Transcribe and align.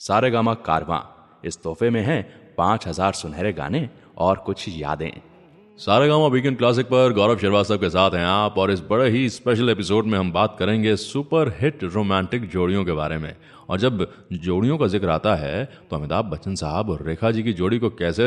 सारे 0.00 0.30
गामा 0.30 0.54
कारवां। 0.66 1.00
इस 1.44 1.62
तोहफे 1.62 1.90
में 1.90 2.02
हैं 2.02 2.22
पाँच 2.54 2.86
हज़ार 2.88 3.12
सुनहरे 3.12 3.52
गाने 3.52 3.88
और 4.16 4.38
कुछ 4.38 4.68
यादें। 4.68 5.10
सारे 5.78 6.06
गामा 6.08 6.26
वीकेंड 6.26 6.56
क्लासिक 6.58 6.86
पर 6.86 7.12
गौरव 7.14 7.38
श्रीवास्तव 7.38 7.76
के 7.78 7.88
साथ 7.90 8.14
हैं 8.14 8.24
आप 8.26 8.56
और 8.58 8.70
इस 8.70 8.80
बड़े 8.80 9.08
ही 9.10 9.28
स्पेशल 9.30 9.68
एपिसोड 9.70 10.06
में 10.06 10.18
हम 10.18 10.32
बात 10.32 10.56
करेंगे 10.58 10.94
सुपर 10.96 11.48
हिट 11.60 11.84
रोमांटिक 11.84 12.48
जोड़ियों 12.50 12.84
के 12.84 12.92
बारे 12.92 13.18
में। 13.18 13.34
और 13.68 13.78
जब 13.78 14.06
जोड़ियों 14.34 14.78
का 14.78 14.86
ज़िक्र 14.86 15.08
आता 15.08 15.34
है 15.34 15.64
तो 15.90 15.96
अमिताभ 15.96 16.24
बच्चन 16.24 16.54
साहब 16.54 16.90
और 16.90 17.04
रेखा 17.06 17.30
जी 17.30 17.42
की 17.42 17.52
जोड़ी 17.52 17.78
को 17.78 17.90
कैसे 17.90 18.26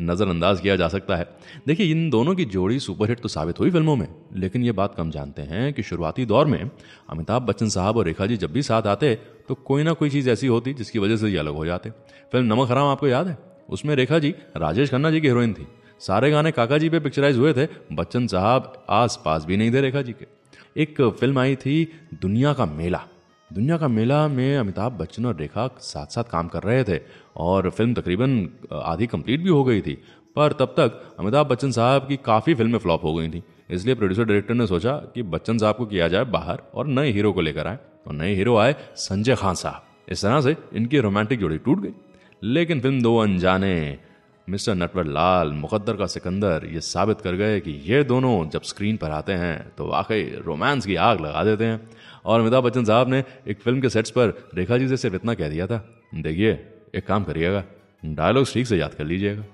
नज़रअंदाज 0.00 0.60
किया 0.60 0.76
जा 0.76 0.88
सकता 0.88 1.16
है? 1.16 1.28
देखिए, 1.66 1.90
इन 1.90 2.08
दोनों 2.10 2.34
की 2.34 2.44
जोड़ी 2.46 2.78
सुपरहिट 2.80 3.20
तो 3.20 3.28
साबित 3.28 3.60
हुई 3.60 3.70
फ़िल्मों 3.70 3.96
में, 3.96 4.08
लेकिन 4.36 4.64
ये 4.64 4.72
बात 4.72 4.94
कम 4.94 5.10
जानते 5.10 5.42
हैं 5.42 5.72
कि 5.74 5.82
शुरुआती 5.82 6.26
दौर 6.26 6.46
में 6.46 6.70
अमिताभ 7.10 7.42
बच्चन 7.42 7.68
साहब 7.70 7.96
और 7.96 8.06
रेखा 8.06 8.26
जी 8.26 8.36
जब 8.36 8.52
भी 8.52 8.62
साथ 8.62 8.86
आते 8.86 9.14
तो 9.48 9.54
कोई 9.56 9.82
ना 9.82 9.92
कोई 9.92 10.10
चीज़ 10.10 10.30
ऐसी 10.30 10.46
होती 10.46 10.74
जिसकी 10.74 10.98
वजह 10.98 11.16
से 11.16 11.28
ये 11.28 11.38
अलग 11.38 11.54
हो 11.54 11.66
जाते। 11.66 11.90
फ़िल्म 11.90 12.52
नमक 12.54 12.70
हराम 12.70 12.88
आपको 12.88 13.08
याद 13.08 13.28
है? 13.28 13.38
उसमें 13.70 13.94
रेखा 13.96 14.18
जी, 14.18 14.34
राजेश 14.56 14.90
खन्ना 14.90 15.10
जी 15.10 15.20
की 15.20 15.28
हीरोइन 15.28 15.54
थी। 15.54 15.66
सारे 16.02 16.30
गाने 16.30 16.50
काका 16.52 16.78
जी 16.78 16.88
पे 16.88 17.00
पिक्चराइज 17.00 17.36
हुए 17.36 17.52
थे, 17.52 17.66
बच्चन 17.92 18.26
साहब 18.26 18.84
आस 18.90 19.22
पास 19.24 19.44
भी 19.44 19.56
नहीं 19.56 19.72
थे 19.72 19.80
रेखा 19.80 20.02
जी 20.02 20.12
के। 20.12 20.26
एक 20.82 21.00
फ़िल्म 21.20 21.38
आई 21.38 21.56
थी, 21.56 21.92
दुनिया 22.14 22.52
का 22.52 22.66
मेला। 22.66 23.00
दुनिया 23.52 23.76
का 23.76 23.88
मेला 23.88 24.28
में 24.28 24.56
अमिताभ 24.56 24.92
बच्चन 24.92 25.26
और 25.26 25.36
रेखा 25.36 25.68
साथ 25.80 26.06
साथ 26.06 26.24
काम 26.24 26.48
कर 26.48 26.62
रहे 26.62 26.84
थे 26.84 27.00
और 27.36 27.70
फ़िल्म 27.70 27.94
तकरीबन 27.94 28.48
आधी 28.72 29.06
कंप्लीट 29.06 29.40
भी 29.40 29.48
हो 29.48 29.64
गई 29.64 29.80
थी। 29.80 30.02
पर 30.36 30.52
तब 30.52 30.74
तक 30.78 31.16
अमिताभ 31.20 31.46
बच्चन 31.46 31.70
साहब 31.70 32.08
की 32.08 32.16
काफ़ी 32.16 32.54
फ़िल्में 32.54 32.78
फ्लॉप 32.78 33.04
हो 33.04 33.14
गई 33.14 33.28
थी। 33.28 33.42
इसलिए 33.70 33.94
प्रोड्यूसर 33.94 34.24
डायरेक्टर 34.24 34.54
ने 34.54 34.66
सोचा 34.66 34.92
कि 35.14 35.22
बच्चन 35.22 35.58
साहब 35.58 35.76
को 35.76 35.86
किया 35.86 36.08
जाए 36.08 36.24
बाहर 36.24 36.62
और 36.74 36.86
नए 36.86 37.10
हीरो 37.10 37.32
को 37.32 37.40
लेकर 37.40 37.66
आए। 37.66 37.78
और 38.06 38.14
नए 38.14 38.34
हीरो 38.34 38.56
आए 38.56 38.74
संजय 38.96 39.34
खान 39.34 39.54
साहब। 39.54 39.82
इस 40.08 40.22
तरह 40.22 40.40
से 40.40 40.56
इनकी 40.74 40.98
रोमांटिक 40.98 41.40
जोड़ी 41.40 41.58
टूट 41.58 41.80
गई। 41.80 41.92
लेकिन 42.42 42.80
फ़िल्म 42.80 43.02
दो 43.02 43.16
अनजाने 43.18 43.98
मिस्टर 44.48 44.74
नटवर 44.74 45.06
लाल, 45.06 45.52
मुकद्दर 45.52 45.96
का 45.96 46.06
सिकंदर, 46.06 46.66
ये 46.66 46.80
साबित 46.80 47.20
कर 47.20 47.34
गए 47.34 47.60
कि 47.60 47.70
ये 47.84 48.02
दोनों 48.04 48.48
जब 48.50 48.62
स्क्रीन 48.62 48.96
पर 48.96 49.10
आते 49.10 49.32
हैं 49.32 49.72
तो 49.76 49.86
वाकई 49.86 50.22
रोमांस 50.44 50.86
की 50.86 50.96
आग 50.96 51.20
लगा 51.20 51.44
देते 51.44 51.64
हैं। 51.64 51.80
और 52.24 52.40
अमिताभ 52.40 52.64
बच्चन 52.64 52.84
साहब 52.84 53.08
ने 53.08 53.22
एक 53.48 53.60
फ़िल्म 53.60 53.80
के 53.80 53.88
सेट्स 53.88 54.10
पर 54.10 54.34
रेखा 54.54 54.78
जी 54.78 54.88
से 54.88 54.96
सिर्फ़ 54.96 55.16
इतना 55.16 55.34
कह 55.34 55.48
दिया 55.48 55.66
था। 55.66 55.78
देखिए, 56.14 56.52
एक 56.94 57.06
काम 57.06 57.24
करिएगा 57.24 57.64
डायलॉग 58.04 58.46
ठीक 58.52 58.66
से 58.66 58.76
याद 58.78 58.94
कर 58.94 59.04
लीजिएगा। 59.04 59.44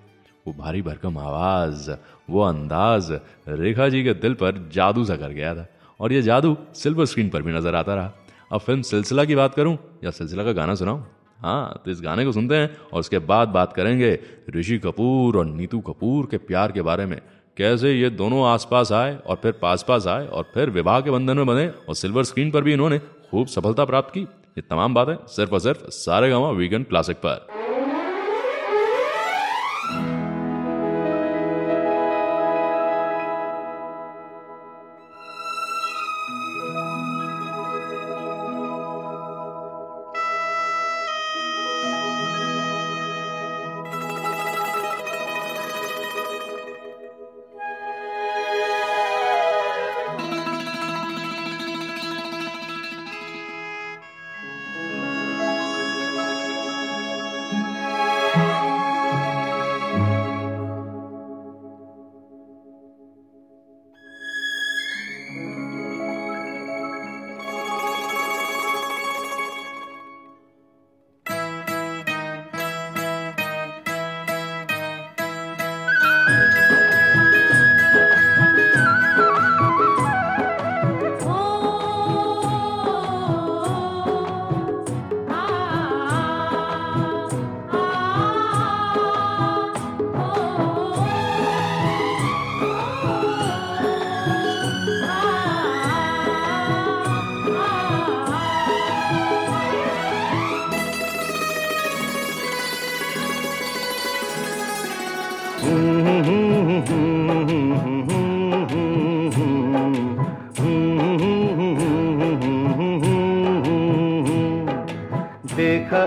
वो 0.46 0.54
भारी 0.58 0.82
भरकम 0.82 1.18
आवाज़, 1.18 1.90
वो 2.30 2.42
अंदाज 2.42 3.10
रेखा 3.48 3.88
जी 3.88 4.02
के 4.04 4.14
दिल 4.14 4.34
पर 4.34 4.68
जादू 4.72 5.04
सा 5.04 5.16
कर 5.16 5.32
गया 5.32 5.54
था। 5.54 5.66
और 6.00 6.12
ये 6.12 6.22
जादू 6.22 6.56
सिल्वर 6.74 7.04
स्क्रीन 7.04 7.28
पर 7.28 7.42
भी 7.42 7.52
नज़र 7.52 7.74
आता 7.74 7.94
रहा। 7.94 8.12
अब 8.52 8.60
फ़िल्म 8.60 8.82
सिलसिला 8.82 9.24
की 9.24 9.34
बात 9.34 9.54
करूँ 9.54 9.76
या 10.04 10.10
सिलसिला 10.10 10.44
का 10.44 10.52
गाना 10.52 10.74
सुनाऊं? 10.74 11.02
हाँ 11.40 11.82
तो 11.84 11.90
इस 11.90 12.00
गाने 12.00 12.24
को 12.24 12.32
सुनते 12.32 12.54
हैं 12.54 12.76
और 12.92 13.00
उसके 13.00 13.18
बाद 13.18 13.48
बात 13.48 13.72
करेंगे 13.72 14.18
ऋषि 14.56 14.78
कपूर 14.78 15.36
और 15.36 15.46
नीतू 15.46 15.80
कपूर 15.80 16.26
के 16.30 16.38
प्यार 16.38 16.72
के 16.72 16.82
बारे 16.82 17.06
में। 17.06 17.20
कैसे 17.56 17.92
ये 17.92 18.10
दोनों 18.10 18.44
आसपास 18.46 18.92
आए 18.92 19.16
और 19.16 19.36
फिर 19.36 19.52
पास 19.52 19.84
पास 19.88 20.06
आए 20.06 20.26
और 20.26 20.50
फिर 20.54 20.70
विवाह 20.70 21.00
के 21.00 21.10
बंधन 21.10 21.36
में 21.36 21.46
बने 21.46 21.68
और 21.88 21.94
सिल्वर 21.94 22.24
स्क्रीन 22.24 22.50
पर 22.50 22.62
भी 22.62 22.72
इन्होंने 22.72 22.98
खूब 22.98 23.46
सफलता 23.46 23.84
प्राप्त 23.84 24.14
की। 24.14 24.20
ये 24.20 24.60
तमाम 24.60 24.94
बातें 24.94 25.14
सिर्फ़ 25.26 25.52
और 25.52 25.60
सिर्फ़ 25.60 25.88
सारे 25.92 26.30
गाँव 26.30 26.54
वीगन 26.54 26.82
क्लासिक 26.82 27.16
पर। 27.16 27.67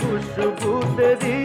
खुशबू 0.00 0.72
तेरी 0.96 1.37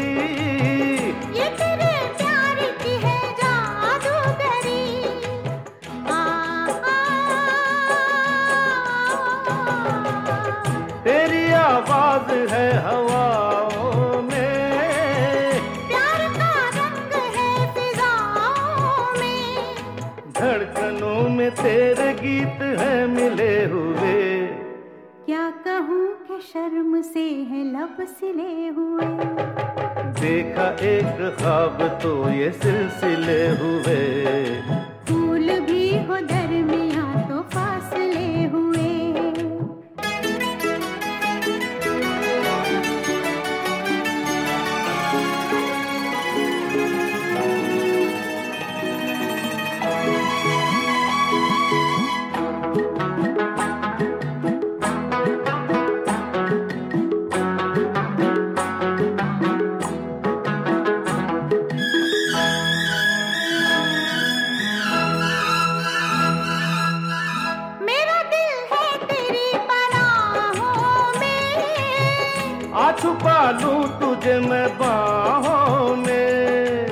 डालू 73.44 73.72
तुझे 74.00 74.34
मैं 74.40 74.68
बाहों 74.78 75.96
में। 75.96 76.88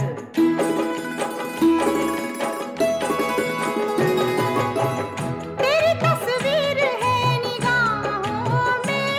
तेरी 5.59 5.93
तस्वीर 6.01 6.81
है 7.03 7.19
निगाहों 7.43 8.73
में। 8.87 9.15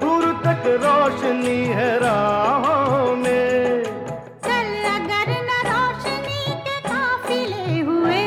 दूर 0.00 0.28
तक 0.46 0.68
रोशनी 0.84 1.58
है 1.72 1.90
राहों 1.98 3.16
में। 3.16 3.82
चल 4.46 4.70
अगर 4.94 5.34
न 5.48 5.60
रोशनी 5.68 6.54
के 6.62 6.78
काफिले 6.88 7.80
हुए। 7.90 8.22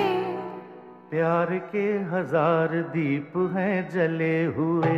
प्यार 1.10 1.58
के 1.72 1.88
हज़ार 2.14 2.80
दीप 2.92 3.42
हैं 3.56 3.76
जले 3.90 4.38
हुए। 4.60 4.98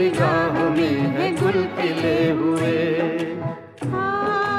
निगाह 0.00 0.58
में 0.76 0.98
है 1.14 1.30
गुल 1.36 1.56
खिले 1.76 2.14
हुए 2.38 2.76
हाँ। 3.92 4.49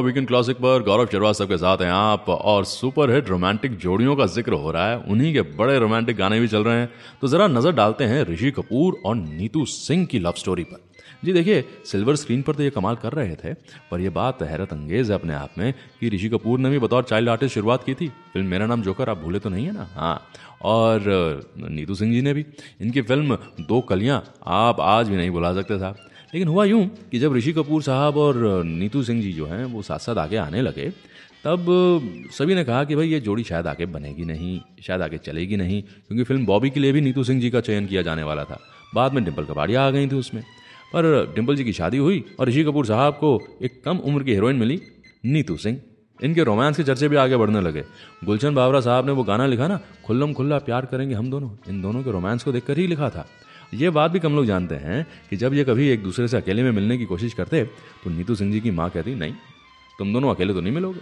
गाँव 0.00 0.06
वीकेंड 0.06 0.26
क्लासिक 0.28 0.56
पर 0.56 0.82
गौरव 0.82 1.06
श्रीवास्तव 1.06 1.46
के 1.46 1.56
साथ 1.58 1.78
हैं 1.82 1.90
आप 1.90 2.28
और 2.28 2.64
सुपर 2.64 3.10
हिट 3.10 3.28
रोमांटिक 3.28 3.76
जोड़ियों 3.78 4.14
का 4.16 4.26
ज़िक्र 4.26 4.52
हो 4.54 4.70
रहा 4.70 4.88
है। 4.90 4.96
उन्हीं 5.04 5.32
के 5.32 5.42
बड़े 5.56 5.78
रोमांटिक 5.78 6.16
गाने 6.16 6.38
भी 6.40 6.48
चल 6.48 6.62
रहे 6.64 6.76
हैं। 6.76 6.88
तो 7.20 7.28
जरा 7.28 7.46
नज़र 7.48 7.72
डालते 7.72 8.04
हैं 8.04 8.22
ऋषि 8.24 8.50
कपूर 8.50 8.96
और 9.06 9.16
नीतू 9.16 9.64
सिंह 9.66 10.06
की 10.06 10.18
लव 10.18 10.34
स्टोरी 10.38 10.64
पर। 10.64 10.88
जी 11.24 11.32
देखिए, 11.32 11.64
सिल्वर 11.86 12.16
स्क्रीन 12.16 12.42
पर 12.42 12.54
तो 12.54 12.62
ये 12.62 12.70
कमाल 12.70 12.96
कर 12.96 13.12
रहे 13.12 13.34
थे, 13.34 13.52
पर 13.90 14.00
यह 14.00 14.10
बात 14.10 14.42
हैरत 14.42 14.72
अंगेज 14.72 15.10
है 15.10 15.14
अपने 15.14 15.34
आप 15.34 15.58
में 15.58 15.72
कि 16.00 16.08
ऋषि 16.08 16.28
कपूर 16.28 16.58
ने 16.58 16.70
भी 16.70 16.78
बतौर 16.78 17.02
चाइल्ड 17.04 17.28
आर्टिस्ट 17.28 17.54
शुरुआत 17.54 17.84
की 17.84 17.94
थी। 17.94 18.08
फ़िल्म 18.32 18.46
मेरा 18.46 18.66
नाम 18.66 18.82
जोकर, 18.82 19.08
आप 19.08 19.18
भूले 19.18 19.38
तो 19.38 19.48
नहीं 19.50 19.66
है 19.66 19.72
ना? 19.72 19.88
हाँ। 19.94 20.20
और 20.62 21.42
नीतू 21.60 21.94
सिंह 21.94 22.12
जी 22.12 22.22
ने 22.22 22.34
भी। 22.34 22.46
इनकी 22.80 23.02
फ़िल्म 23.02 23.36
दो 23.60 23.80
कलियाँ, 23.82 24.22
आप 24.46 24.80
आज 24.80 25.08
भी 25.08 25.16
नहीं 25.16 25.30
बुला 25.30 25.52
सकते 25.54 25.78
साहब। 25.78 25.96
लेकिन 26.34 26.48
हुआ 26.48 26.64
यूँ 26.64 26.86
कि 27.10 27.18
जब 27.18 27.34
ऋषि 27.34 27.52
कपूर 27.52 27.82
साहब 27.82 28.16
और 28.16 28.64
नीतू 28.64 29.02
सिंह 29.02 29.22
जी 29.22 29.32
जो 29.32 29.46
हैं, 29.46 29.64
वो 29.64 29.82
साथ 29.82 29.98
साथ 29.98 30.16
आगे 30.16 30.36
आने 30.36 30.62
लगे, 30.62 30.90
तब 31.44 31.66
सभी 32.32 32.54
ने 32.54 32.64
कहा 32.64 32.84
कि 32.84 32.96
भाई 32.96 33.08
ये 33.08 33.20
जोड़ी 33.20 33.44
शायद 33.44 33.66
आगे 33.66 33.86
बनेगी 33.86 34.24
नहीं, 34.24 34.60
शायद 34.82 35.02
आगे 35.02 35.18
चलेगी 35.18 35.56
नहीं, 35.56 35.82
क्योंकि 35.82 36.24
फ़िल्म 36.24 36.46
बॉबी 36.46 36.70
के 36.70 36.80
लिए 36.80 36.92
भी 36.92 37.00
नीतू 37.00 37.24
सिंह 37.24 37.40
जी 37.40 37.50
का 37.50 37.60
चयन 37.60 37.86
किया 37.86 38.02
जाने 38.02 38.22
वाला 38.22 38.44
था। 38.44 38.60
बाद 38.94 39.12
में 39.12 39.24
डिम्पल 39.24 39.44
कपाड़िया 39.44 39.86
आ 39.86 39.90
गई 39.90 40.06
थी 40.06 40.16
उसमें। 40.16 40.42
पर 40.92 41.32
डिम्पल 41.34 41.56
जी 41.56 41.64
की 41.64 41.72
शादी 41.72 41.98
हुई 41.98 42.24
और 42.40 42.48
ऋषि 42.48 42.64
कपूर 42.64 42.86
साहब 42.86 43.14
को 43.14 43.40
एक 43.62 43.82
कम 43.84 43.96
उम्र 43.96 44.22
की 44.22 44.32
हीरोइन 44.32 44.56
मिली, 44.56 44.80
नीतू 45.24 45.56
सिंह। 45.56 45.80
इनके 46.20 46.42
रोमांस 46.42 46.76
के 46.76 46.82
चर्चे 46.82 47.08
भी 47.08 47.16
आगे 47.16 47.36
बढ़ने 47.36 47.60
लगे। 47.60 47.84
गुलशन 48.24 48.54
बावरा 48.54 48.80
साहब 48.80 49.06
ने 49.06 49.12
वो 49.12 49.22
गाना 49.24 49.46
लिखा 49.46 49.68
ना, 49.68 49.80
खुल्लम 50.06 50.32
खुल्ला 50.32 50.58
प्यार 50.58 50.86
करेंगे 50.86 51.14
हम 51.14 51.30
दोनों, 51.30 51.50
इन 51.68 51.80
दोनों 51.82 52.02
के 52.02 52.10
रोमांस 52.10 52.42
को 52.42 52.52
देखकर 52.52 52.78
ही 52.78 52.86
लिखा 52.86 53.10
था। 53.10 53.26
ये 53.72 53.90
बात 53.90 54.10
भी 54.10 54.18
कम 54.20 54.36
लोग 54.36 54.46
जानते 54.46 54.74
हैं 54.76 55.06
कि 55.30 55.36
जब 55.36 55.54
ये 55.54 55.64
कभी 55.64 55.88
एक 55.88 56.02
दूसरे 56.02 56.26
से 56.28 56.36
अकेले 56.36 56.62
में 56.62 56.70
मिलने 56.72 56.96
की 56.98 57.04
कोशिश 57.06 57.34
करते 57.34 57.62
तो 58.04 58.10
नीतू 58.10 58.34
सिंह 58.34 58.52
जी 58.52 58.60
की 58.60 58.70
माँ 58.70 58.88
कहती, 58.90 59.14
नहीं, 59.14 59.34
तुम 59.98 60.12
दोनों 60.12 60.34
अकेले 60.34 60.54
तो 60.54 60.60
नहीं 60.60 60.72
मिलोगे। 60.72 61.00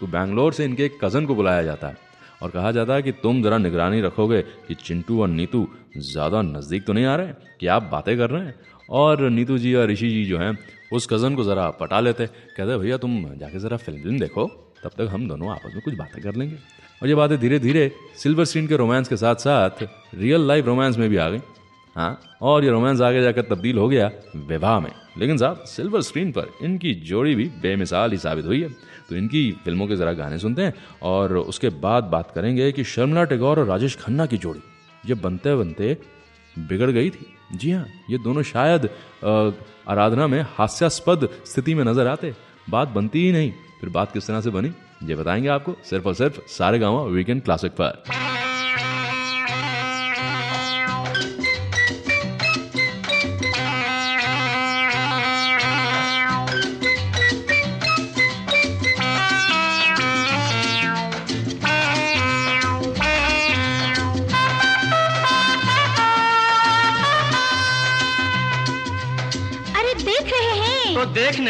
तो 0.00 0.06
बैंगलोर 0.06 0.52
से 0.52 0.64
इनके 0.64 0.84
एक 0.84 0.98
कज़न 1.04 1.26
को 1.26 1.34
बुलाया 1.34 1.62
जाता 1.62 1.88
है 1.88 1.96
और 2.42 2.50
कहा 2.50 2.70
जाता 2.72 2.94
है 2.94 3.02
कि 3.02 3.12
तुम 3.14 3.42
जरा 3.42 3.58
निगरानी 3.58 4.00
रखोगे 4.00 4.40
कि 4.68 4.74
चिंटू 4.76 5.20
और 5.22 5.28
नीतू 5.28 5.66
ज़्यादा 5.98 6.42
नज़दीक 6.44 6.84
तो 6.86 6.92
नहीं 6.92 7.04
आ 7.04 7.14
रहे, 7.16 7.32
कि 7.60 7.66
आप 7.66 7.82
बातें 7.92 8.16
कर 8.18 8.30
रहे 8.30 8.44
हैं। 8.44 8.54
और 8.90 9.28
नीतू 9.30 9.58
जी 9.58 9.74
और 9.74 9.88
ऋषि 9.90 10.08
जी 10.08 10.24
जो 10.24 10.38
हैं, 10.38 10.56
उस 10.92 11.06
कज़न 11.06 11.34
को 11.34 11.44
ज़रा 11.44 11.68
पटा 11.72 12.00
लेते। 12.00 12.26
कहते, 12.26 12.76
भैया, 12.78 12.96
तुम 12.96 13.24
जाके 13.36 13.58
ज़रा 13.58 13.76
फ़िल्म 13.76 14.18
देखो, 14.18 14.46
तब 14.84 14.90
तक 14.90 15.08
हम 15.12 15.28
दोनों 15.28 15.50
आपस 15.50 15.74
में 15.74 15.82
कुछ 15.82 15.94
बातें 15.94 16.22
कर 16.22 16.34
लेंगे। 16.34 16.56
और 17.02 17.08
ये 17.08 17.14
बातें 17.14 17.38
धीरे 17.38 17.58
धीरे 17.58 17.90
सिल्वर 18.16 18.44
स्क्रीन 18.44 18.66
के 18.66 18.76
रोमांस 18.76 19.08
के 19.08 19.16
साथ 19.16 19.34
साथ 19.40 19.82
रियल 20.14 20.46
लाइफ 20.48 20.66
रोमांस 20.66 20.98
में 20.98 21.08
भी 21.10 21.16
आ 21.16 21.28
गई। 21.28 21.40
हाँ? 21.96 22.20
और 22.42 22.64
ये 22.64 22.70
रोमांस 22.70 23.00
आगे 23.00 23.22
जाकर 23.22 23.42
तब्दील 23.44 23.78
हो 23.78 23.88
गया 23.88 24.10
विवाह 24.38 24.78
में। 24.80 24.90
लेकिन 25.18 25.36
साहब 25.36 25.62
सिल्वर 25.66 26.00
स्क्रीन 26.02 26.32
पर 26.32 26.50
इनकी 26.62 26.94
जोड़ी 27.02 27.34
भी 27.34 27.44
बेमिसाल 27.62 28.12
ही 28.12 28.18
साबित 28.18 28.46
हुई 28.46 28.60
है। 28.62 28.68
तो 29.08 29.16
इनकी 29.16 29.50
फ़िल्मों 29.64 29.86
के 29.86 29.96
ज़रा 29.96 30.12
गाने 30.12 30.38
सुनते 30.38 30.62
हैं 30.62 30.74
और 31.02 31.36
उसके 31.36 31.68
बाद 31.80 32.04
बात 32.04 32.30
करेंगे 32.30 32.70
कि 32.72 32.84
शर्मला 32.84 33.24
टैगोर 33.24 33.58
और 33.60 33.66
राजेश 33.66 33.96
खन्ना 33.96 34.26
की 34.26 34.36
जोड़ी, 34.38 34.60
ये 35.04 35.14
बनते 35.16 35.54
बनते 35.54 35.96
बिगड़ 36.58 36.90
गई 36.90 37.10
थी। 37.10 37.26
जी 37.52 37.70
हाँ 37.72 37.86
ये 38.10 38.18
दोनों 38.18 38.42
शायद 38.44 38.88
आराधना 39.88 40.26
में 40.26 40.40
हास्यास्पद 40.50 41.28
स्थिति 41.46 41.74
में 41.74 41.84
नज़र 41.84 42.06
आते। 42.06 42.34
बात 42.70 42.88
बनती 42.88 43.24
ही 43.26 43.32
नहीं, 43.32 43.52
फिर 43.80 43.90
बात 43.90 44.12
किस 44.12 44.26
तरह 44.26 44.40
से 44.40 44.50
बनी, 44.50 44.72
ये 45.02 45.14
बताएँगे 45.14 45.48
आपको 45.48 45.76
सिर्फ़ 45.84 46.08
और 46.08 46.14
सिर्फ़ 46.14 46.40
सारे 46.48 46.78
गाँव 46.78 47.08
वीकेंड 47.08 47.42
क्लासिक 47.42 47.72
पर। 47.72 48.02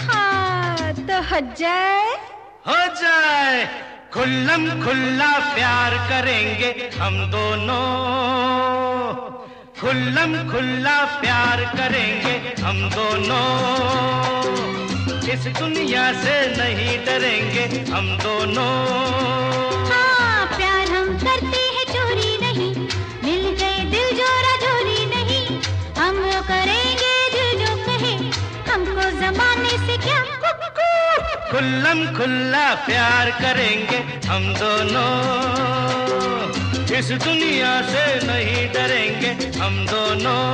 हाँ 0.00 0.94
तो 0.94 1.22
हो 1.22 1.54
जाए। 1.58 2.06
हो 2.68 2.94
जाए। 2.94 3.82
खुल्लम 4.12 4.84
खुल्ला 4.84 5.54
प्यार 5.54 5.94
करेंगे 5.94 6.90
हम 6.98 7.30
दोनों। 7.30 7.82
खुल्लम 9.80 10.50
खुल्ला 10.52 11.04
प्यार 11.04 11.60
करेंगे 11.76 12.62
हम 12.62 12.90
दोनों। 12.90 13.42
इस 15.30 15.46
दुनिया 15.46 16.12
से 16.12 16.34
नहीं 16.56 16.98
डरेंगे 17.06 17.92
हम 17.92 18.18
दोनों। 18.18 19.81
खुल्लम 31.52 31.98
खुल्ला 32.16 32.66
प्यार 32.84 33.30
करेंगे 33.30 33.96
हम 34.28 34.44
दोनों। 34.54 35.08
इस 36.98 37.10
दुनिया 37.24 37.72
से 37.82 38.04
नहीं 38.26 38.62
डरेंगे 38.72 39.32
हम 39.58 39.76
दोनों। 39.86 40.44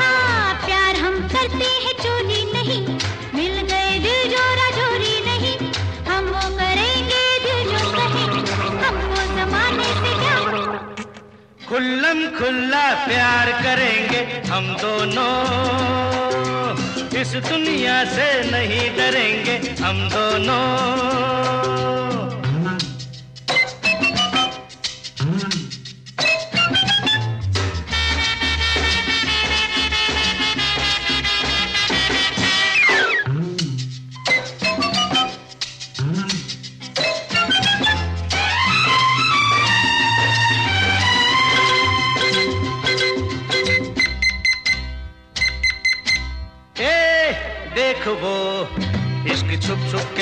हाँ 0.00 0.54
प्यार 0.64 0.96
हम 0.96 1.20
करते 1.28 1.68
हैं 1.84 1.94
चोरी 2.02 2.42
नहीं। 2.52 2.80
मिल 3.34 3.54
गए 3.70 3.92
दिल 3.98 4.20
जोरा 4.32 4.68
जोरी 4.70 5.14
नहीं। 5.28 5.56
हम 6.10 6.26
वो 6.26 6.44
करेंगे 6.56 7.24
जो 7.46 7.56
जो 7.70 7.84
कहे 7.92 8.26
हमको 8.82 9.22
जमाने 9.36 9.88
से 10.02 10.12
क्या। 10.24 10.36
खुल्लम 11.68 12.26
खुल्ला 12.38 12.84
प्यार 13.06 13.52
करेंगे 13.62 14.26
हम 14.50 14.74
दोनों। 14.76 16.23
इस 17.20 17.34
दुनिया 17.46 18.04
से 18.04 18.26
नहीं 18.50 18.86
डरेंगे 18.96 19.56
हम 19.82 19.98
दोनों। 20.14 20.64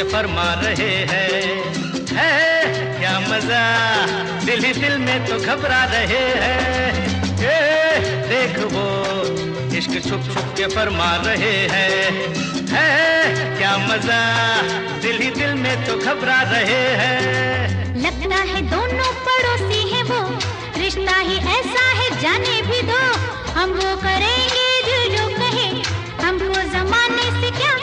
के 0.02 0.08
फरमा 0.08 0.52
रहे 0.54 0.92
हैं। 1.10 1.40
है 2.06 2.98
क्या 2.98 3.18
मज़ा। 3.20 3.64
दिल 4.44 4.64
ही 4.64 4.72
दिल 4.72 4.96
में 4.98 5.26
तो 5.26 5.36
घबरा 5.38 5.82
रहे 5.84 6.22
हैं। 6.40 7.38
देख 8.28 8.58
वो, 8.72 8.86
इश्क 9.78 9.92
छुप 10.08 10.24
छुप 10.24 10.54
के 10.56 10.66
फरमा 10.66 11.10
रहे 11.16 11.54
हैं। 11.72 12.08
है 12.68 13.58
क्या 13.58 13.76
मज़ा। 13.78 14.22
दिल 14.98 15.16
ही 15.18 15.30
दिल 15.30 15.54
में 15.54 15.84
तो 15.84 15.96
घबरा 15.98 16.40
रहे 16.42 16.82
हैं। 17.00 17.20
लगता 18.02 18.42
है 18.42 18.62
दोनों 18.70 19.12
पड़ोसी 19.26 19.82
हैं 19.92 20.02
वो। 20.04 20.20
रिश्ता 20.78 21.18
ही 21.20 21.36
ऐसा 21.58 21.86
है, 21.92 22.10
जाने 22.20 22.60
भी 22.62 22.82
दो। 22.82 23.02
हम 23.52 23.70
वो 23.70 23.96
करेंगे 23.96 24.68
जो 24.88 25.00
जो 25.16 25.28
कहे। 25.38 25.68
हमको 26.26 26.62
जमाने 26.70 27.30
से 27.40 27.50
क्या 27.50 27.81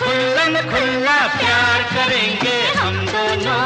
खुल्लम 0.00 0.54
खुल्ला 0.70 1.16
प्यार 1.36 1.82
करेंगे 1.90 2.56
हम 2.76 2.94
दोनों। 3.06 3.58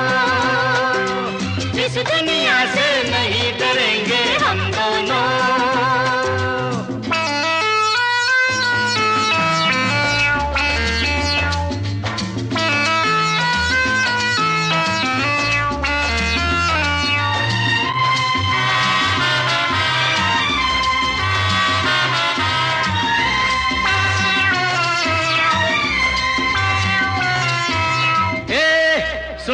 इस 1.85 1.99
दुनिया 2.11 2.59
से 2.75 2.87
नहीं 3.11 3.53
डरेंगे 3.61 4.23
हम 4.45 4.59
दोनों। 4.71 5.64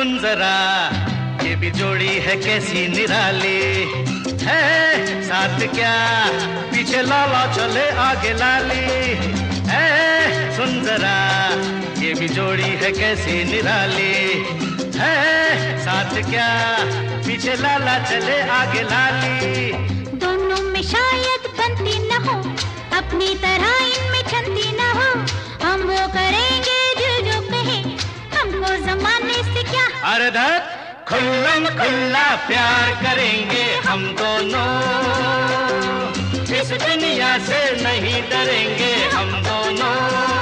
सुन 0.01 0.19
जरा, 0.19 0.57
ये 1.45 1.57
भी 1.57 1.71
जोड़ी 1.71 2.09
है 2.09 2.37
कैसी 2.37 2.89
निराली। 2.89 3.59
है, 4.45 5.23
साथ 5.23 5.59
क्या, 5.75 5.93
पीछे 6.73 7.03
लाला 7.03 7.43
चले 7.55 7.91
आगे 7.91 8.33
लाली। 8.33 8.87
है, 9.71 10.57
सुन 10.57 10.83
जरा, 10.85 11.17
ये 12.03 12.15
भी 12.15 12.29
जोड़ी 12.29 12.63
है 12.63 12.93
कैसी 12.93 13.45
निराली। 13.45 14.15
है, 14.99 15.79
साथ 15.85 16.31
क्या, 16.31 16.49
पीछे 17.27 17.55
लाला 17.55 17.99
चले 17.99 18.41
आगे 18.41 18.83
लाली। 18.83 19.73
दोनों 20.17 20.63
में 20.63 20.83
शायद 20.83 21.51
बनती 21.59 21.99
न 22.09 22.25
हो, 22.25 22.39
अपनी 22.97 23.35
तरह 23.35 23.77
इनमें 23.97 24.23
छंती 24.23 24.73
न 24.73 24.81
हो। 24.81 25.11
हम 25.69 25.81
वो 25.83 26.09
करेंगे 26.09 26.81
जो 26.95 27.33
जो 27.33 27.41
कहे, 27.51 28.11
हमको 28.39 28.87
जमाने 28.87 29.35
से 29.35 29.60
अरे 30.03 30.31
धत 30.31 30.69
खुल्लम 31.09 31.65
खुल्ला 31.79 32.25
प्यार 32.47 32.93
करेंगे 33.03 33.65
हम 33.89 34.05
दोनों। 34.21 34.71
इस 36.61 36.71
दुनिया 36.83 37.33
से 37.39 37.61
नहीं 37.83 38.23
डरेंगे 38.31 38.93
हम 39.15 39.33
दोनों। 39.43 40.40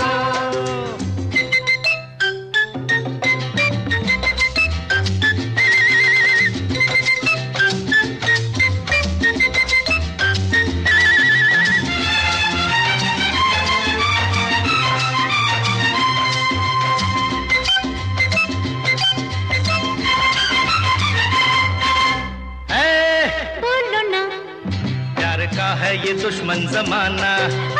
ये 26.09 26.14
दुश्मन 26.14 26.61
जमाना। 26.73 27.31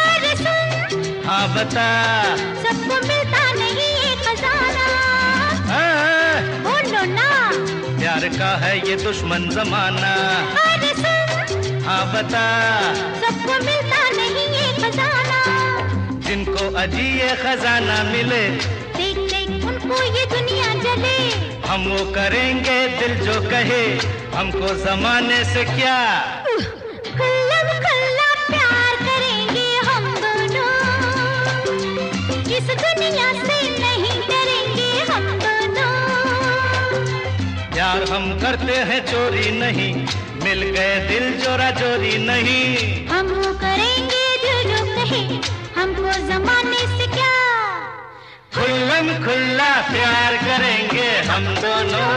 अरे 0.01 0.33
सुन 0.37 1.23
हाँ 1.27 1.45
बता। 1.53 1.85
सबको 2.63 2.97
मिलता 3.07 3.41
नहीं 3.53 3.87
ये 4.01 4.11
खजाना। 4.25 4.89
बोलो 6.67 7.05
ना। 7.13 7.29
प्यार 8.01 8.29
का 8.37 8.51
है 8.65 8.73
ये 8.89 8.97
दुश्मन 9.05 9.49
जमाना। 9.49 10.13
अरे 10.65 10.93
सुन 11.01 11.81
हाँ 11.87 12.05
बता। 12.13 12.45
सबको 13.23 13.55
मिलता 13.65 14.03
नहीं 14.19 14.47
ये 14.57 14.67
खजाना। 14.83 15.41
जिनको 16.29 16.69
अजी 16.83 17.09
ये 17.21 17.35
खजाना 17.45 18.03
मिले 18.13 18.43
देख 18.99 19.17
देख 19.33 19.65
उनको 19.71 20.03
ये 20.19 20.27
दुनिया 20.35 20.75
जले। 20.85 21.17
हम 21.69 21.89
वो 21.93 22.05
करेंगे 22.13 22.79
दिल 22.99 23.17
जो 23.25 23.41
कहे। 23.49 23.85
हमको 24.37 24.75
जमाने 24.85 25.45
से 25.45 25.65
क्या 25.77 25.97
प्यार 37.73 38.03
हम 38.03 38.41
करते 38.41 38.73
हैं 38.73 39.07
चोरी 39.07 39.51
नहीं 39.51 39.95
मिल 40.45 40.63
गए 40.63 41.09
दिल 41.09 41.33
जोरा 41.33 41.71
चोरी 41.71 42.19
नहीं। 42.19 43.07
हम 43.07 43.27
वो 43.27 43.53
करेंगे 43.53 44.37
जो 44.37 44.63
जो 44.63 44.85
कहे 44.95 45.21
हमको 45.81 46.13
जमाने 46.27 46.79
से 46.79 47.07
क्या? 47.07 47.37
खुल्लम 48.55 49.25
खुल्ला 49.25 49.71
प्यार 49.91 50.37
करेंगे 50.37 51.09
हम 51.31 51.45
दोनों। 51.45 52.11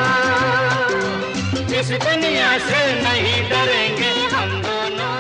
इस 1.80 1.92
दुनिया 1.92 2.58
से 2.58 3.02
नहीं 3.02 3.50
डरेंगे 3.50 4.12
हम 4.36 4.62
दोनों। 4.62 5.14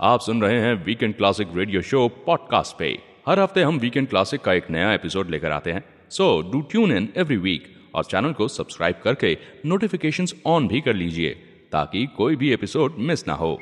आप 0.00 0.20
सुन 0.20 0.42
रहे 0.42 0.60
हैं 0.60 0.84
weekend 0.84 1.16
classic 1.16 1.48
radio 1.56 1.82
show 1.82 2.08
podcast 2.08 2.78
पे। 2.78 3.11
हर 3.26 3.38
हफ़्ते 3.40 3.62
हम 3.62 3.78
वीकेंड 3.78 4.08
क्लासिक 4.08 4.40
का 4.40 4.52
एक 4.52 4.70
नया 4.70 4.92
एपिसोड 4.94 5.28
लेकर 5.30 5.52
आते 5.52 5.72
हैं। 5.72 5.82
So 6.10 6.24
do 6.52 6.60
tune 6.60 6.92
in 6.92 7.08
every 7.16 7.36
week 7.36 7.68
और 7.94 8.04
चैनल 8.04 8.32
को 8.32 8.48
सब्सक्राइब 8.48 9.00
करके 9.04 9.36
नोटिफिकेशन 9.66 10.26
ऑन 10.46 10.66
भी 10.68 10.80
कर 10.80 10.94
लीजिए 10.94 11.30
ताकि 11.72 12.06
कोई 12.16 12.36
भी 12.36 12.52
एपिसोड 12.52 12.96
मिस 12.98 13.26
ना 13.28 13.34
हो। 13.34 13.52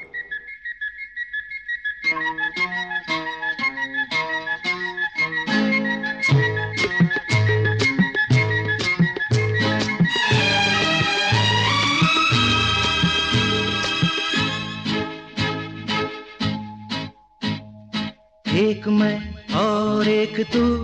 और 20.01 20.09
एक 20.09 20.41
तू। 20.53 20.77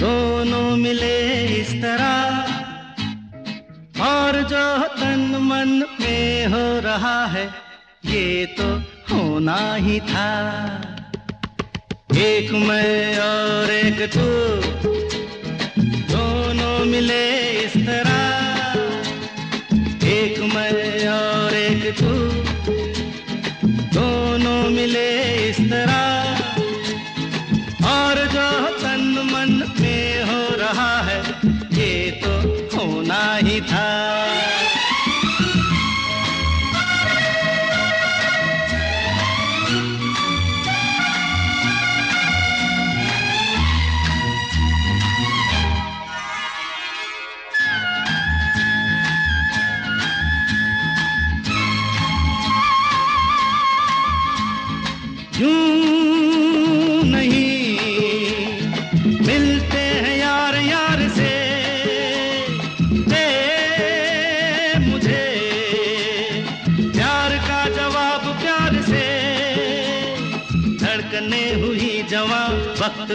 दोनों 0.00 0.76
मिले 0.76 1.46
इस 1.46 1.82
तरह। 1.82 2.38
और 4.04 4.42
जो 4.42 4.88
तन 5.00 5.38
मन 5.42 5.86
में 6.00 6.46
हो 6.46 6.80
रहा 6.80 7.26
है, 7.26 7.50
ये 8.04 8.46
तो 8.46 8.76
होना 9.14 9.74
ही 9.74 10.00
था। 10.00 10.50
एक 12.16 12.52
मैं 12.52 13.18
और 13.18 13.70
एक 13.70 14.10
तू। 14.14 14.81
इस 25.72 25.88
तरह 25.88 26.11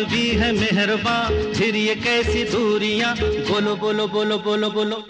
भी 0.05 0.27
है 0.29 0.51
मेहरबान 0.51 1.53
फिर 1.53 1.75
ये 1.75 1.95
कैसी 1.95 2.43
दूरियाँ? 2.43 3.15
बोलो 3.19 3.75
बोलो 3.75 4.07
बोलो 4.07 4.37
बोलो 4.37 4.69
बोलो। 4.69 5.06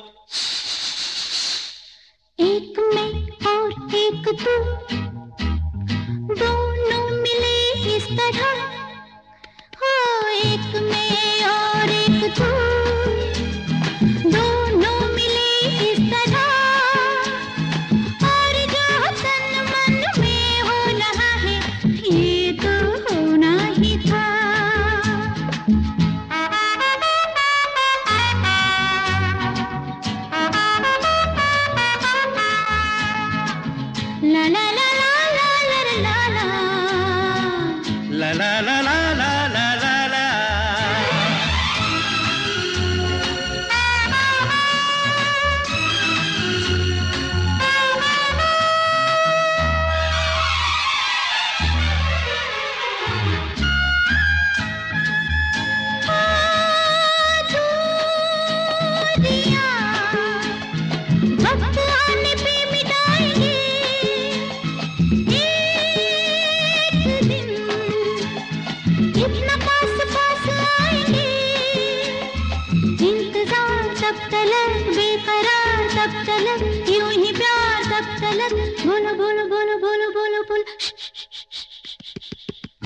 इंतज़ार 72.87 73.87
तब 74.01 74.17
तलक, 74.31 74.71
बेकरार 74.95 75.79
तब 75.95 76.11
तलक, 76.27 76.61
यूँ 76.89 77.11
ही 77.11 77.31
प्यार 77.33 77.83
तब 77.91 78.05
तलक। 78.21 78.53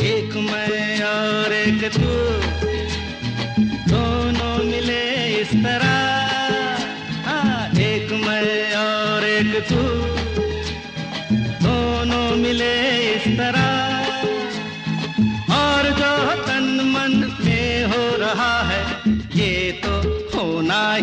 एक 0.01 0.35
मैं 0.35 1.03
और 1.03 1.53
एक 1.53 1.83
तू, 1.93 2.09
दोनों 3.91 4.55
मिले 4.63 5.03
इस 5.41 5.51
तरह। 5.65 5.93
हाँ 7.27 7.69
एक 7.81 8.11
मैं 8.25 8.75
और 8.77 9.23
एक 9.25 9.53
तू, 9.69 9.83
दोनों 11.63 12.35
मिले 12.37 12.73
इस 13.13 13.27
तरह। 13.37 13.90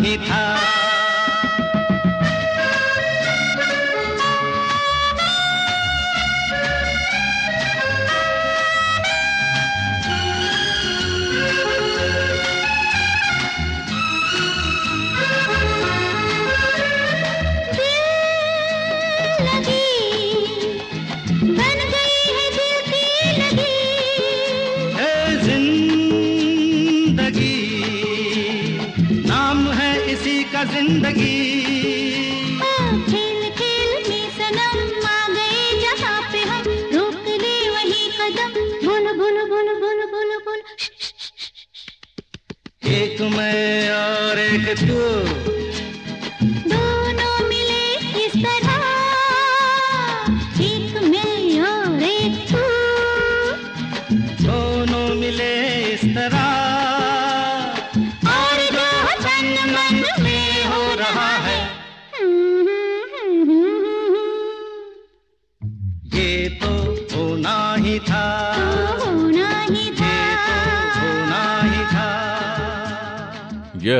नहीं 0.01 0.28
Yeah. 44.77 45.28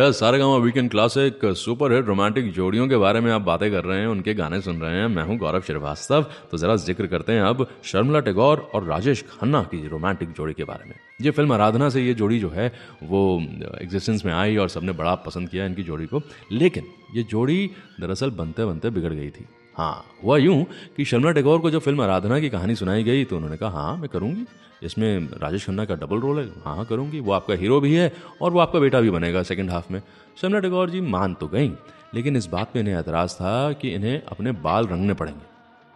ये 0.10 0.13
है, 0.13 0.19
Saregama 0.19 0.56
weekend 0.58 0.89
classic 0.91 1.45
super 1.56 1.93
hit 1.93 2.06
romantic 2.06 2.52
जोड़ियों 2.54 2.88
के 2.88 2.98
बारे 2.98 3.19
में 3.19 3.32
आप 3.32 3.41
बातें 3.41 3.69
कर 3.72 3.84
रहे 3.84 4.00
हैं, 4.00 4.08
उनके 4.08 4.34
गाने 4.34 4.62
सुन 4.62 4.82
रहे 4.82 4.95
हैं। 4.95 5.08
मैं 5.08 5.24
हूँ 5.24 5.38
गौरव 5.38 5.62
श्रीवास्तव। 5.62 6.26
तो 6.52 6.58
जरा 6.58 6.76
ज़िक्र 6.76 7.08
करते 7.08 7.34
हैं 7.34 7.41
अब 7.41 7.65
शर्मला 7.84 8.19
टैगोर 8.19 8.72
और 8.74 8.84
राजेश 8.84 9.22
खन्ना 9.22 9.62
की 9.63 9.88
रोमांटिक 9.88 10.32
जोड़ी 10.32 10.54
के 10.54 10.63
बारे 10.63 10.89
में। 10.89 10.95
ये 11.22 11.32
फ़िल्म 11.32 11.54
आराधना 11.54 11.89
से 11.89 12.02
ये 12.02 12.13
जोड़ी 12.13 12.39
जो 12.39 12.50
है, 12.50 12.72
वो 13.04 13.41
एग्जिस्टेंस 13.82 14.26
में 14.26 14.34
आई 14.34 14.58
और 14.58 14.69
सबने 14.69 14.91
बड़ा 14.91 15.15
पसंद 15.15 15.50
किया 15.50 15.65
इनकी 15.65 15.84
जोड़ी 15.84 16.06
को। 16.06 16.22
लेकिन 16.52 16.84
ये 17.15 17.24
जोड़ी 17.24 17.69
दरअसल 18.02 18.30
बनते 18.32 18.65
बनते 18.65 18.89
बिगड़ 18.89 19.13
गई 19.13 19.30
थी। 19.30 19.45
हाँ 19.75 20.05
हुआ 20.23 20.38
यूँ 20.38 20.65
कि 20.97 21.05
शर्मिला 21.05 21.32
टैगोर 21.32 21.60
को 21.60 21.69
जब 21.71 21.79
फ़िल्म 21.79 22.01
आराधना 22.01 22.39
की 22.39 22.49
कहानी 22.49 22.75
सुनाई 22.75 23.03
गई 23.03 23.23
तो 23.25 23.36
उन्होंने 23.36 23.58
कहा 23.58 23.69
हाँ 23.71 23.97
मैं 23.97 24.10
करूँगी। 24.10 24.45
इसमें 24.84 25.27
राजेश 25.41 25.65
खन्ना 25.65 25.86
का 25.86 25.95
डबल 25.95 26.19
रोल 26.19 26.39
है। 26.39 26.45
हाँ 26.65 26.75
हाँ 26.75 26.86
करूँगी। 26.86 27.19
वो 27.19 27.32
आपका 27.32 27.53
हीरो 27.53 27.79
भी 27.82 27.93
है 27.95 28.12
और 28.41 28.51
वो 28.51 28.60
आपका 28.60 28.79
बेटा 28.79 29.01
भी 29.01 29.10
बनेगा 29.10 29.43
सेकंड 29.43 29.71
हाफ़ 29.71 29.91
में। 29.93 30.01
शर्मिला 30.41 30.60
टैगोर 30.60 30.89
जी 30.89 31.01
मान 31.01 31.34
तो 31.34 31.47
गई, 31.47 31.71
लेकिन 32.13 32.36
इस 32.36 32.45
बात 32.45 32.73
पर 32.73 32.79
इन्हें 32.79 32.97
एतराज़ 32.99 33.36
था 33.36 33.71
कि 33.73 33.89
इन्हें 33.89 34.21
अपने 34.21 34.51
बाल 34.51 34.88
रंगने 34.88 35.13
पड़ेंगे। 35.13 35.41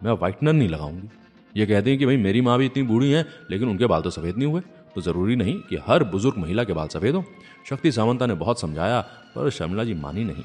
मैं 0.01 0.11
वाइटनर 0.11 0.53
नहीं 0.53 0.69
लगाऊँगी। 0.69 1.09
ये 1.55 1.65
कहती 1.65 1.89
हैं 1.89 1.99
कि 1.99 2.05
भाई, 2.05 2.17
मेरी 2.17 2.41
माँ 2.41 2.57
भी 2.57 2.65
इतनी 2.65 2.83
बूढ़ी 2.83 3.11
हैं, 3.11 3.25
लेकिन 3.51 3.69
उनके 3.69 3.85
बाल 3.85 4.01
तो 4.01 4.09
सफ़ेद 4.09 4.37
नहीं 4.37 4.47
हुए। 4.47 4.61
तो 4.95 5.01
ज़रूरी 5.01 5.35
नहीं 5.35 5.59
कि 5.59 5.77
हर 5.87 6.03
बुज़ुर्ग 6.03 6.37
महिला 6.37 6.63
के 6.63 6.73
बाल 6.73 6.87
सफ़ेद 6.87 7.15
हों। 7.15 7.23
शक्ति 7.69 7.91
सावंता 7.91 8.25
ने 8.25 8.33
बहुत 8.33 8.61
समझाया, 8.61 9.01
पर 9.35 9.49
शर्मिला 9.49 9.83
जी 9.83 9.93
मानी 9.93 10.23
नहीं। 10.23 10.43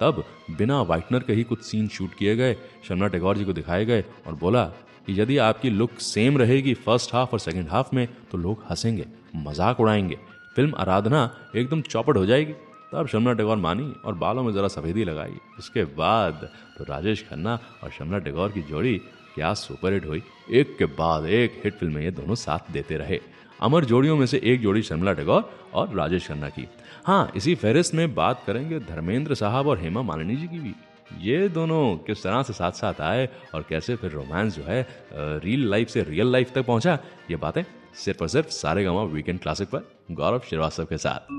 तब 0.00 0.24
बिना 0.50 0.80
वाइटनर 0.82 1.22
के 1.22 1.32
ही 1.32 1.42
कुछ 1.42 1.62
सीन 1.62 1.88
शूट 1.88 2.14
किए 2.14 2.36
गए, 2.36 2.54
शर्मिला 2.88 3.08
टैगोर 3.08 3.38
जी 3.38 3.44
को 3.44 3.52
दिखाए 3.52 3.84
गए 3.84 4.04
और 4.26 4.34
बोला 4.34 4.64
कि 5.06 5.20
यदि 5.20 5.36
आपकी 5.38 5.70
लुक 5.70 5.98
सेम 6.00 6.38
रहेगी 6.38 6.74
फ़र्स्ट 6.76 7.14
हाफ़ 7.14 7.32
और 7.32 7.38
सेकेंड 7.38 7.68
हाफ़ 7.68 7.94
में 7.94 8.06
तो 8.30 8.38
लोग 8.38 8.64
हंसेंगे, 8.70 9.06
मज़ाक 9.36 9.80
उड़ाएँगे। 9.80 10.18
फ़िल्म 10.56 10.74
आराधना 10.78 11.30
एकदम 11.56 11.80
चौपट 11.82 12.16
हो 12.16 12.26
जाएगी। 12.26 12.52
तब 12.92 13.06
शर्मिला 13.06 13.32
टैगोर 13.32 13.56
मानी 13.56 13.92
और 14.04 14.14
बालों 14.14 14.42
में 14.42 14.52
ज़रा 14.52 14.68
सफ़ेदी 14.68 15.04
लगाई। 15.04 15.36
उसके 15.58 15.84
बाद 15.96 16.48
तो 16.78 16.84
राजेश 16.84 17.24
खन्ना 17.30 17.58
और 17.82 17.90
शर्मिला 17.90 18.18
टैगोर 18.18 18.52
की 18.52 18.62
जोड़ी 18.62 18.96
क्या 19.34 19.52
सुपर 19.54 19.92
हिट 19.92 20.06
हुई। 20.06 20.22
एक 20.50 20.76
के 20.78 20.84
बाद 20.94 21.24
एक 21.26 21.60
हिट 21.64 21.74
फ़िल्में 21.74 22.02
ये 22.02 22.10
दोनों 22.10 22.34
साथ 22.34 22.70
देते 22.72 22.96
रहे। 22.96 23.20
अमर 23.62 23.84
जोड़ियों 23.84 24.16
में 24.16 24.26
से 24.26 24.40
एक 24.44 24.60
जोड़ी 24.60 24.82
शर्मिला 24.82 25.12
टैगोर 25.12 25.50
और 25.74 25.94
राजेश 25.94 26.28
खन्ना 26.28 26.48
की। 26.48 26.66
हाँ 27.06 27.32
इसी 27.36 27.54
फहरिस्त 27.54 27.94
में 27.94 28.14
बात 28.14 28.42
करेंगे 28.46 28.78
धर्मेंद्र 28.80 29.34
साहब 29.34 29.66
और 29.68 29.78
हेमा 29.80 30.02
मालिनी 30.02 30.36
जी 30.36 30.46
की 30.48 30.58
भी। 30.58 30.74
ये 31.22 31.48
दोनों 31.48 31.96
किस 32.06 32.22
तरह 32.22 32.42
से 32.42 32.52
साथ 32.52 32.72
साथ 32.72 33.00
आए 33.00 33.28
और 33.54 33.64
कैसे 33.68 33.96
फिर 33.96 34.10
रोमांस 34.10 34.56
जो 34.56 34.62
है 34.62 34.80
रियल 35.14 35.68
लाइफ 35.70 35.88
से 35.88 36.02
रियल 36.02 36.32
लाइफ 36.32 36.52
तक 36.54 36.66
पहुँचा, 36.66 36.98
ये 37.30 37.36
बातें 37.36 37.62
सिर्फ़ 38.04 38.22
और 38.22 38.28
सिर्फ़ 38.28 38.48
सारे 38.50 38.84
गाँव 38.84 39.06
वीकेंड 39.14 39.40
क्लासिक 39.40 39.68
पर 39.68 39.88
गौरव 40.12 40.40
श्रीवास्तव 40.48 40.84
के 40.84 40.98
साथ। 40.98 41.34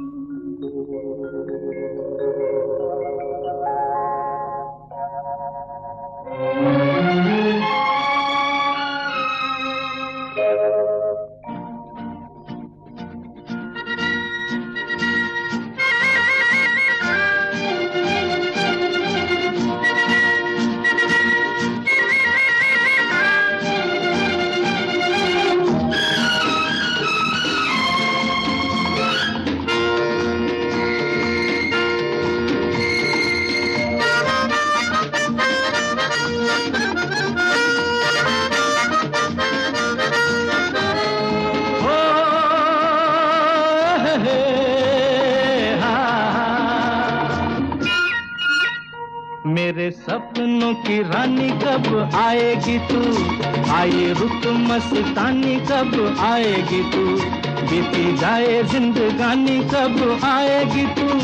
रानी 51.37 51.49
कब 51.49 52.11
आएगी 52.15 52.79
तू? 52.79 52.99
आए 53.73 54.13
रुत 54.13 54.47
मस्तानी 54.47 55.55
कब 55.55 56.17
आएगी 56.19 56.91
तू? 56.91 57.05
बीती 57.65 58.17
जाए 58.17 58.63
जिंदगानी 58.63 59.59
कब 59.59 60.19
आएगी 60.23 60.85
तू? 60.85 61.19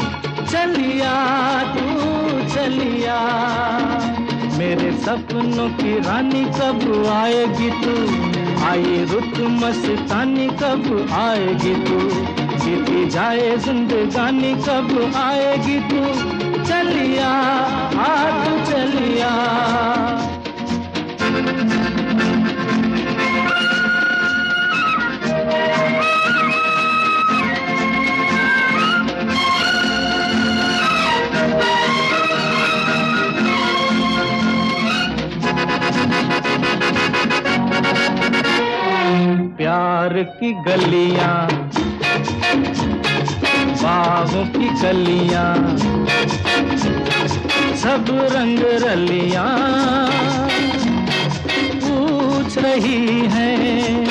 चलिया 0.45 1.15
तू, 1.63 1.85
चलिया। 2.55 3.19
मेरे 4.57 4.91
सपनों 4.91 5.69
की 5.69 5.99
रानी 5.99 6.45
कब 6.45 7.07
आएगी 7.13 7.69
तू? 7.69 8.23
आई 8.65 9.05
रुत 9.11 9.39
मस्तानी 9.39 10.47
कब 10.47 11.09
आएगी 11.13 11.75
तू? 11.75 11.99
बीती 12.65 13.09
जाए 13.09 13.57
जिंदगानी 13.57 14.53
कब 14.53 15.13
आएगी 15.15 15.79
तू? 15.79 16.32
चलिया 16.67 17.31
आ 18.03 18.13
चलिया। 18.69 19.31
प्यार 39.57 40.13
की 40.39 40.51
गलियाँ 40.63 41.35
बाहों 43.83 44.45
की 44.55 44.67
कलियाँ 44.81 45.51
सब 47.83 48.05
रंग 48.31 48.59
रलिया 48.83 49.43
पूछ 51.83 52.57
रही 52.57 53.19
हैं। 53.27 54.05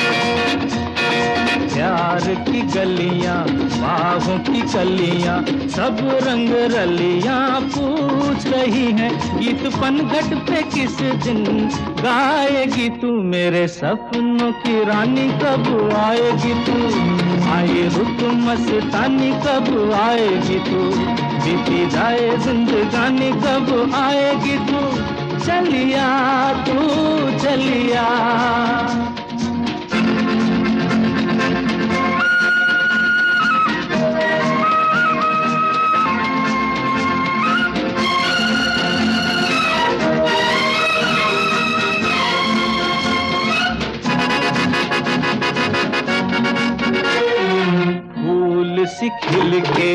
प्यार 1.73 2.27
की 2.49 2.61
गलियाँ, 2.61 3.45
बाहों 3.49 4.37
की 4.39 4.61
कलियाँ 4.73 5.39
सब 5.69 5.97
रंग 6.23 6.49
रलियाँ 6.75 7.61
पूछ 7.61 8.47
रही 8.47 8.85
हैं। 8.91 9.11
गीत 9.39 9.65
पनघट 9.81 10.29
पे 10.47 10.61
किस 10.75 10.99
दिन 11.25 11.43
गाएगी 11.99 12.89
तू 13.01 13.11
मेरे 13.23 13.67
सपनों? 13.67 14.32
की 14.51 14.83
रानी 14.83 15.27
कब 15.29 15.93
आएगी 15.97 16.53
तू? 16.53 16.73
आए 17.51 17.89
रुक 17.97 18.31
मस्तानी, 18.33 19.31
कब 19.31 19.91
आएगी 20.03 20.59
तू? 20.59 20.99
बीती 21.43 21.89
जाए 21.89 22.37
जिंदगानी, 22.37 23.31
कब 23.31 23.91
आएगी 23.95 24.57
तू? 24.57 25.13
चलिया 25.45 26.53
तू, 26.53 26.79
चलिया। 27.39 28.05
सी 49.03 49.09
खिल 49.23 49.59
के 49.67 49.93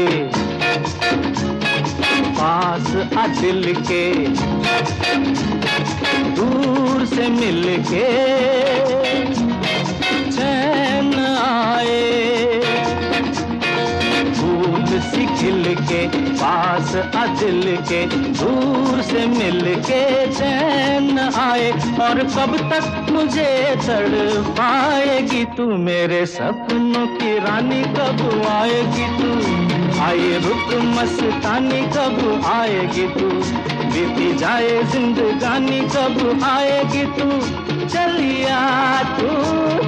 पास 2.38 2.88
आ 3.18 3.26
के 3.88 4.02
दूर 6.38 7.04
से 7.14 7.28
मिल 7.38 7.62
के 7.90 9.47
फूल 15.38 15.64
के 15.64 16.08
पास 16.08 16.96
आ 17.16 17.26
दिल 17.26 17.76
के 17.76 18.06
दूर 18.06 19.02
से 19.02 19.26
मिल 19.26 19.74
के 19.74 20.32
चैन 20.32 21.18
आए। 21.18 21.70
और 22.00 22.18
कब 22.18 22.70
तक 22.72 23.12
मुझे 23.12 23.76
चढ़ 23.82 24.42
पाएगी 24.52 25.44
तू 25.44 25.76
मेरे 25.76 26.26
सपनों 26.26 27.06
की 27.06 27.38
रानी? 27.38 27.82
कब 27.82 28.46
आएगी 28.50 29.06
तू? 29.18 29.58
आए 30.02 30.38
रुक 30.38 30.82
मस्तानी, 30.82 31.82
कब 31.82 32.42
आएगी 32.46 33.08
तू? 33.08 33.30
बीती 33.92 34.36
जाए 34.36 34.82
जिंदगानी, 34.82 35.80
कब 35.80 36.40
आएगी 36.44 37.04
तू? 37.04 37.30
चलिया 37.88 39.02
तू, 39.02 39.26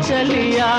चलिया। 0.03 0.71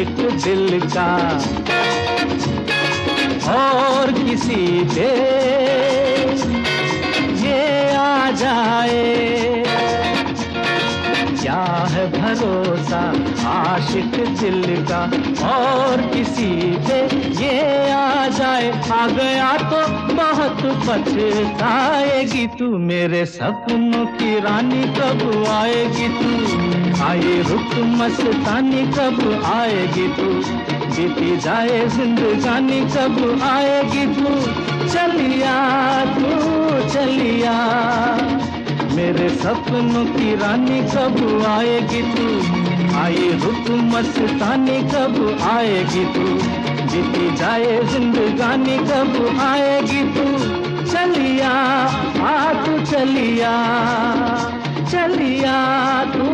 आशिक 0.00 0.16
दिल 0.44 0.80
का 0.94 1.08
और 3.52 4.12
किसी 4.12 4.84
दे 4.94 5.10
ये 7.44 7.94
आ 7.96 8.30
जाए। 8.32 9.49
है 11.90 12.06
भरोसा, 12.12 13.00
आशिक 13.48 14.38
दिल 14.40 14.86
का 14.90 15.02
और 15.48 16.02
किसी 16.02 16.50
पे 16.88 17.16
ये 17.44 17.92
आ 17.92 18.26
जाए, 18.28 18.90
आ 18.92 19.06
गया 19.06 19.56
तो 19.56 19.78
बहुत 20.14 20.58
पछताएगी 20.88 22.46
तू। 22.46 22.78
मेरे 22.78 23.26
सपनों 23.26 24.06
की 24.06 24.40
रानी 24.40 24.82
कब 24.82 25.44
आएगी 25.48 26.08
तू? 26.08 26.30
आए 27.04 27.42
रुक 27.42 27.78
मस्तानी 27.84 28.82
कब 28.86 29.42
आएगी 29.44 30.08
तू? 30.08 30.60
बीती 30.90 31.36
जाए 31.36 31.88
जिंदगानी 31.88 32.80
कब 32.80 33.40
आएगी 33.42 34.06
तू? 34.06 34.28
चलिया 34.88 35.56
तू, 36.04 36.32
चलिया। 36.88 37.56
मेरे 38.96 39.28
सपनों 39.28 40.04
की 40.06 40.34
रानी 40.36 40.80
कब 40.92 41.16
आएगी 41.46 42.02
तू? 42.14 42.26
आए 42.98 43.28
रुक 43.42 43.70
मस्तानी 43.92 44.78
कब 44.92 45.14
आएगी 45.42 46.04
तू? 46.14 46.26
बीती 46.92 47.36
जाए 47.36 47.82
जिंदगानी 47.84 48.76
कब 48.78 49.38
आएगी 49.40 50.02
तू? 50.14 50.26
चलिया, 50.84 51.50
आ 52.20 52.52
तू 52.64 52.78
चलिया 52.84 53.54
चलिया 54.90 55.58
तू 56.04 56.24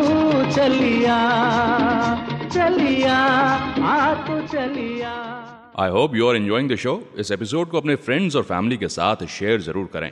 चलिया 0.51 1.17
चलिया, 2.53 3.17
आ 3.85 4.13
तू 4.27 4.39
चलिया। 4.47 5.13
I 5.79 5.89
hope 5.89 6.15
you 6.15 6.27
are 6.29 6.35
enjoying 6.35 6.69
the 6.69 6.75
show 6.75 7.01
इस 7.19 7.31
एपिसोड 7.31 7.69
को 7.69 7.77
अपने 7.77 7.95
फ्रेंड्स 7.95 8.35
और 8.35 8.43
फैमिली 8.43 8.77
के 8.77 8.87
साथ 8.87 9.25
शेयर 9.29 9.61
ज़रूर 9.61 9.89
करें। 9.93 10.11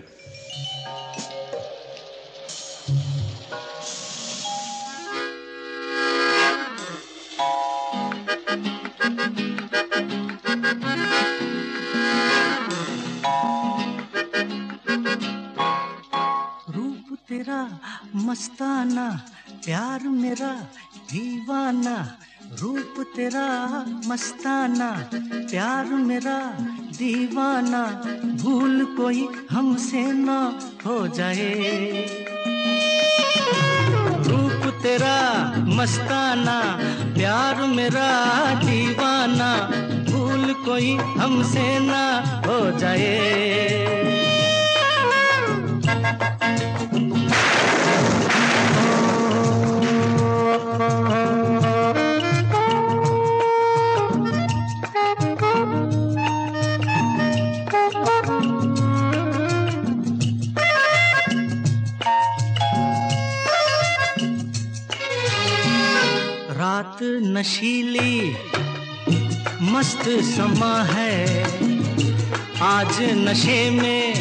मस्ताना, 18.15 19.21
प्यार 19.65 20.04
मेरा 20.04 20.51
दीवाना, 21.12 22.17
रूप 22.62 23.06
तेरा 23.15 23.47
मस्ताना, 24.08 25.10
प्यार 25.13 25.86
मेरा 25.86 26.39
दीवाना, 26.97 27.84
भूल 28.43 28.86
कोई 28.86 29.28
हमसे 29.51 30.13
ना 30.13 30.60
हो 30.86 31.08
जाए। 31.08 32.06
रूप 34.28 34.73
तेरा 34.84 35.17
मस्ताना, 35.67 36.62
प्यार 37.13 37.56
मेरा 37.56 38.10
दीवाना, 38.56 39.56
भूल 40.12 40.54
कोई 40.54 40.95
हमसे 40.95 41.80
ना 41.80 42.06
हो 42.47 42.80
जाए। 42.80 44.24
नशीली 67.36 68.36
मस्त 69.62 70.04
समा 70.10 70.84
है। 70.84 71.43
आज 72.62 72.98
नशे 73.02 73.69
में 73.69 74.15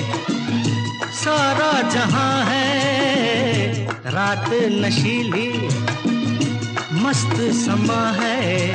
सारा 1.13 1.83
जहाँ 1.83 2.45
है। 2.45 3.87
रात 3.89 4.51
नशीली 4.53 5.69
मस्त 6.93 7.37
समा 7.67 8.13
है। 8.21 8.71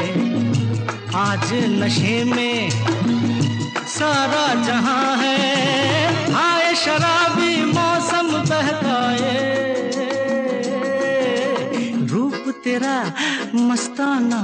आज 1.15 1.53
नशे 1.53 2.23
में 2.23 2.69
सारा 3.87 4.53
जहाँ 4.63 5.17
है। 5.17 5.55
हाय 6.33 6.75
शराबी 6.75 7.28
तेरा 12.89 13.67
मस्ताना 13.67 14.41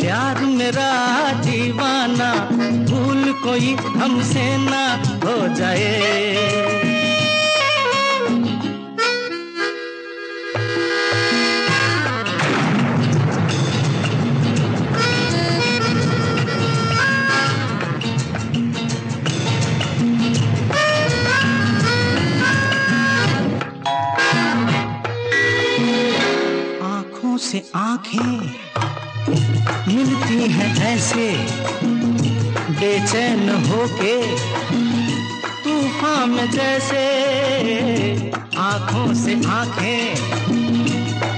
प्यार 0.00 0.40
मेरा 0.50 0.90
दीवाना 1.44 2.32
भूल 2.88 3.32
कोई 3.44 3.74
हमसे 3.96 4.46
ना 4.58 4.84
हो 5.24 5.36
जाए। 5.54 6.93
आँखों 27.76 28.40
से 28.40 29.94
मिलती 29.94 30.52
हैं 30.52 30.94
ऐसे 30.94 31.32
बेचैन 32.70 33.50
होके 33.50 34.36
तूफ़ान 35.64 36.30
में 36.30 36.50
जैसे। 36.50 37.02
आँखों 38.56 39.14
से 39.14 39.34
आँखें 39.46 40.14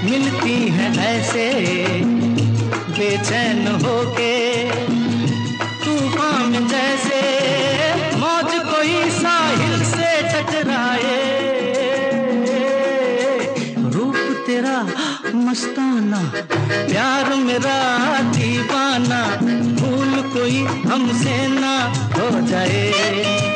मिलती 0.05 0.67
हैं 0.69 0.97
ऐसे, 0.97 1.49
बेचैन 2.89 3.67
होके 3.67 4.35
तूफ़ान 5.85 6.67
जैसे। 6.67 7.21
मौज 8.17 8.51
कोई 8.53 9.09
साहिल 9.09 9.26
मस्ताना 15.57 16.19
प्यार 16.89 17.33
मेरा 17.35 17.77
दीवाना 18.31 19.21
भूल 19.79 20.21
कोई 20.33 20.59
हमसे 20.85 21.35
ना 21.49 21.75
हो 22.17 22.29
जाए। 22.47 23.46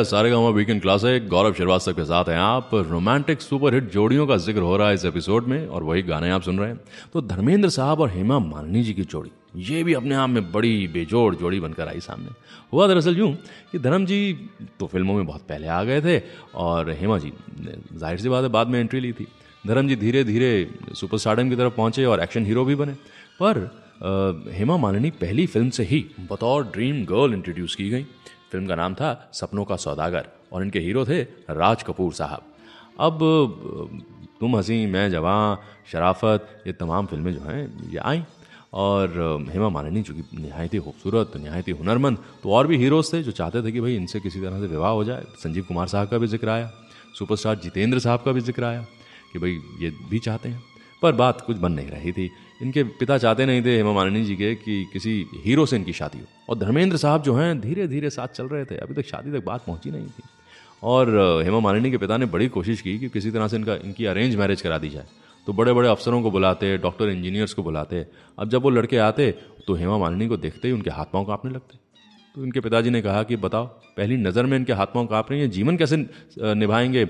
है, 0.00 0.04
सारे 0.06 0.30
गाँव 0.30 0.52
वीकेंड 0.54 0.80
क्लासिक 0.82 1.26
गौरव 1.28 1.52
श्रीवास्तव 1.54 1.92
के 1.92 2.04
साथ 2.04 2.28
हैं 2.28 2.36
आप। 2.36 2.70
रोमांटिक 2.74 3.40
सुपर 3.40 3.74
हिट 3.74 3.90
जोड़ियों 3.92 4.26
का 4.26 4.36
ज़िक्र 4.38 4.60
हो 4.60 4.76
रहा 4.76 4.88
है 4.88 4.94
इस 4.94 5.04
एपिसोड 5.04 5.46
में, 5.46 5.66
और 5.68 5.82
वही 5.82 6.02
गाने 6.02 6.30
आप 6.30 6.42
सुन 6.42 6.58
रहे 6.58 6.68
हैं। 6.68 6.80
तो 7.12 7.20
धर्मेंद्र 7.22 7.68
साहब 7.68 8.00
और 8.00 8.10
हेमा 8.10 8.38
मालिनी 8.38 8.82
जी 8.82 8.94
की 8.94 9.02
जोड़ी, 9.04 9.30
ये 9.58 9.82
भी 9.84 9.94
अपने 9.94 10.14
आप 10.14 10.28
में 10.30 10.50
बड़ी 10.52 10.86
बेजोड़ 10.88 11.34
जोड़ी 11.34 11.60
बनकर 11.60 11.88
आई 11.88 12.00
सामने। 12.00 12.30
हुआ 12.72 12.86
दरअसल 12.88 13.18
यूँ 13.18 13.32
कि 13.72 13.78
धर्म 13.78 14.06
जी 14.06 14.48
तो 14.80 14.86
फ़िल्मों 14.86 15.14
में 15.14 15.26
बहुत 15.26 15.42
पहले 15.48 15.66
आ 15.68 15.82
गए 15.84 16.00
थे, 16.00 16.18
और 16.56 16.90
हेमा 16.92 17.18
जी, 17.18 17.32
ज़ाहिर 17.94 18.18
सी 18.18 18.28
बात 18.28 18.42
है, 18.42 18.48
बाद 18.50 18.68
में 18.68 18.80
एंट्री 18.80 19.00
ली 19.00 19.12
थी। 19.12 19.26
धर्म 19.64 19.88
जी 19.88 19.96
धीरे 19.96 20.24
धीरे 20.24 20.50
सुपर 20.94 21.18
स्टार्डम 21.18 21.50
की 21.50 21.56
तरफ़ 21.56 21.74
पहुँचे 21.76 22.04
और 22.04 22.22
एक्शन 22.22 22.46
हीरो 22.46 22.64
भी 22.64 22.74
बने। 22.74 22.92
पर 23.40 23.68
हेमा 24.50 24.76
मालिनी 24.78 25.10
पहली 25.12 25.46
फ़िल्म 25.46 25.70
से 25.70 25.84
ही 25.84 26.04
बतौर 26.30 26.64
ड्रीम 26.66 27.04
गर्ल 27.04 27.34
इंट्रोड्यूस 27.34 27.74
की 27.74 27.88
गई। 27.90 28.06
फ़िल्म 28.52 28.66
का 28.66 28.74
नाम 28.74 28.94
था 28.94 29.30
सपनों 29.32 29.64
का 29.64 29.76
सौदागर, 29.78 30.26
और 30.52 30.62
इनके 30.62 30.80
हीरो 30.80 31.04
थे 31.06 31.20
राज 31.52 31.82
कपूर 31.82 32.12
साहब। 32.12 32.42
अब, 33.00 33.18
तुम 34.40 34.56
हँसी 34.56 34.84
मैं 34.86 35.10
जवां 35.10 35.56
शराफत, 35.92 36.48
ये 36.66 36.72
तमाम 36.74 37.06
फ़िल्में 37.06 37.32
जो 37.34 37.40
हैं, 37.42 37.90
ये 37.90 37.98
आई, 38.00 38.22
और, 38.74 39.08
हेमा 39.50 39.68
मालिनी 39.68 40.02
चूँकि 40.02 40.22
नहायत 40.38 40.74
ही 40.74 40.78
खूबसूरत, 40.78 41.32
नहायत 41.36 41.68
ही 41.68 41.72
हुनरमंद 41.74 42.18
तो 42.42 42.50
और 42.50 42.66
भी 42.66 42.76
हीरोज 42.78 43.12
थे 43.12 43.22
जो 43.22 43.32
चाहते 43.32 43.62
थे 43.62 43.72
कि 43.72 43.80
भाई 43.80 43.96
इनसे 43.96 44.20
किसी 44.20 44.40
तरह 44.40 44.60
से 44.60 44.66
विवाह 44.66 44.90
हो 44.90 45.04
जाए। 45.04 45.24
संजीव 45.38 45.64
कुमार 45.64 45.88
साहब 45.88 46.08
का 46.08 46.18
भी 46.18 46.26
ज़िक्र 46.28 46.48
आया, 46.48 46.70
सुपरस्टार 47.18 47.58
जितेंद्र 47.58 47.98
साहब 47.98 48.22
का 48.24 48.32
भी 48.32 48.40
ज़िक्र 48.42 48.64
आया 48.64 48.84
कि 49.32 49.38
भाई 49.38 49.58
ये 49.80 49.90
भी 50.10 50.18
चाहते 50.18 50.48
हैं, 50.48 50.62
पर 51.02 51.12
बात 51.14 51.40
कुछ 51.40 51.56
बन 51.56 51.72
नहीं 51.72 51.90
रही 51.90 52.12
थी। 52.12 52.30
इनके 52.60 52.82
पिता 52.84 53.16
चाहते 53.18 53.46
नहीं 53.46 53.62
थे 53.64 53.76
हेमा 53.76 53.92
मालिनी 53.92 54.24
जी 54.24 54.34
के 54.36 54.54
कि 54.54 54.84
किसी 54.92 55.12
हीरो 55.44 55.64
से 55.66 55.76
इनकी 55.76 55.92
शादी 55.92 56.18
हो। 56.18 56.26
और 56.48 56.58
धर्मेंद्र 56.58 56.96
साहब 56.96 57.22
जो 57.22 57.34
हैं 57.34 57.60
धीरे 57.60 57.86
धीरे 57.88 58.10
साथ 58.10 58.28
चल 58.28 58.46
रहे 58.46 58.64
थे। 58.64 58.76
अभी 58.76 58.94
तक 58.94 59.06
शादी 59.06 59.32
तक 59.32 59.44
बात 59.44 59.64
पहुँची 59.66 59.90
नहीं 59.90 60.06
थी। 60.06 60.22
और 60.82 61.42
हेमा 61.44 61.60
मालिनी 61.60 61.90
के 61.90 61.98
पिता 61.98 62.16
ने 62.16 62.26
बड़ी 62.26 62.48
कोशिश 62.48 62.80
की 62.80 62.98
कि 62.98 63.08
किसी 63.08 63.30
तरह 63.30 63.48
से 63.48 63.56
इनका, 63.56 63.74
इनकी 63.74 64.06
अरेंज 64.06 64.36
मैरिज 64.36 64.62
करा 64.62 64.78
दी 64.78 64.88
जाए। 64.88 65.06
तो 65.46 65.52
बड़े 65.52 65.72
बड़े 65.72 65.88
अफसरों 65.88 66.22
को 66.22 66.30
बुलाते 66.30 66.76
डॉक्टर 66.78 67.08
इंजीनियर्स 67.08 67.54
को 67.54 67.62
बुलाते। 67.62 68.06
अब 68.38 68.48
जब 68.48 68.62
वो 68.62 68.70
लड़के 68.70 68.96
आते 68.98 69.30
तो 69.66 69.74
हेमा 69.74 69.98
मालिनी 69.98 70.28
को 70.28 70.36
देखते 70.36 70.68
ही 70.68 70.74
उनके 70.74 70.90
हाथ 70.90 71.06
पाँव 71.12 71.24
कांपने 71.24 71.50
लगते। 71.50 71.78
तो 72.34 72.44
इनके 72.44 72.60
पिताजी 72.60 72.90
ने 72.90 73.02
कहा 73.02 73.22
कि, 73.22 73.36
बताओ, 73.36 73.66
पहली 73.66 74.16
नज़र 74.16 74.46
में 74.46 74.56
इनके 74.58 74.72
हाथ 74.72 74.86
पाँव 74.86 75.06
काँप 75.06 75.30
रही 75.30 75.40
हैं? 75.40 75.50
जीवन 75.50 75.76
कैसे 75.76 75.96
निभाएँगे 76.38 77.02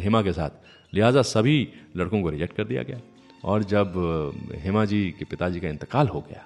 हेमा 0.00 0.22
के 0.22 0.32
साथ? 0.32 0.50
लिहाजा 0.92 1.22
सभी 1.24 1.68
लड़कों 1.96 2.22
को 2.22 2.30
रिजेक्ट 2.30 2.56
कर 2.56 2.64
दिया 2.64 2.82
गया 2.82 3.00
और 3.46 3.62
जब 3.64 3.92
हेमा 4.58 4.84
जी 4.84 5.00
के 5.18 5.24
पिताजी 5.24 5.60
का 5.60 5.68
इंतकाल 5.68 6.08
हो 6.08 6.20
गया, 6.20 6.42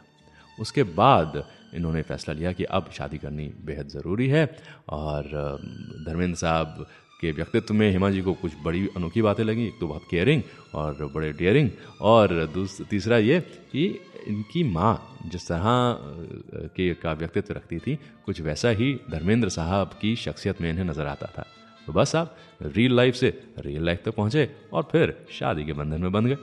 उसके 0.59 0.83
बाद 0.95 1.43
इन्होंने 1.75 2.03
फैसला 2.03 2.35
लिया 2.35 2.53
कि 2.53 2.65
अब 2.67 2.91
शादी 2.93 3.19
करनी 3.19 3.47
बेहद 3.67 3.89
ज़रूरी 3.89 4.27
है 4.29 4.45
और 4.91 5.25
धर्मेंद्र 6.07 6.37
साहब 6.39 6.87
के 7.21 7.31
व्यक्तित्व 7.33 7.75
में 7.75 7.91
हेमा 7.93 8.11
जी 8.11 8.21
को 8.23 8.33
कुछ 8.35 8.53
बड़ी 8.65 8.87
अनोखी 8.97 9.23
बातें 9.23 9.43
लगी, 9.45 9.67
एक 9.67 9.79
तो 9.81 9.87
बहुत 9.87 10.05
केयरिंग 10.11 10.43
और 10.75 11.11
बड़े 11.15 11.33
डियरिंग 11.33 11.71
और 12.01 12.53
तीसरा 12.91 13.19
ये 13.19 13.41
कि 13.73 13.85
इनकी 14.29 14.63
माँ 14.67 15.19
जिस 15.27 15.47
तरह 15.49 15.65
के 16.77 16.93
का 16.95 17.13
व्यक्तित्व 17.13 17.55
रखती 17.55 17.79
थी, 17.79 17.99
कुछ 18.27 18.41
वैसा 18.41 18.69
ही 18.71 18.93
धर्मेंद्र 19.11 19.49
साहब 19.49 19.91
की 20.01 20.15
शख्सियत 20.17 20.61
में 20.61 20.71
इन्हें 20.71 20.85
नज़र 20.85 21.07
आता 21.07 21.27
था। 21.37 21.45
तो 21.87 21.93
बस 21.93 22.15
आप 22.17 22.37
रियल 22.63 22.97
लाइफ 22.97 23.15
से 23.15 23.29
रियल 23.59 23.85
लाइफ 23.87 23.99
तक 23.99 24.05
तो 24.05 24.13
पहुँचे 24.13 24.49
और 24.73 24.89
फिर 24.93 25.15
शादी 25.39 25.65
के 25.65 25.73
बंधन 25.73 26.03
में 26.03 26.13
बंध 26.13 26.27
गए। 26.29 26.37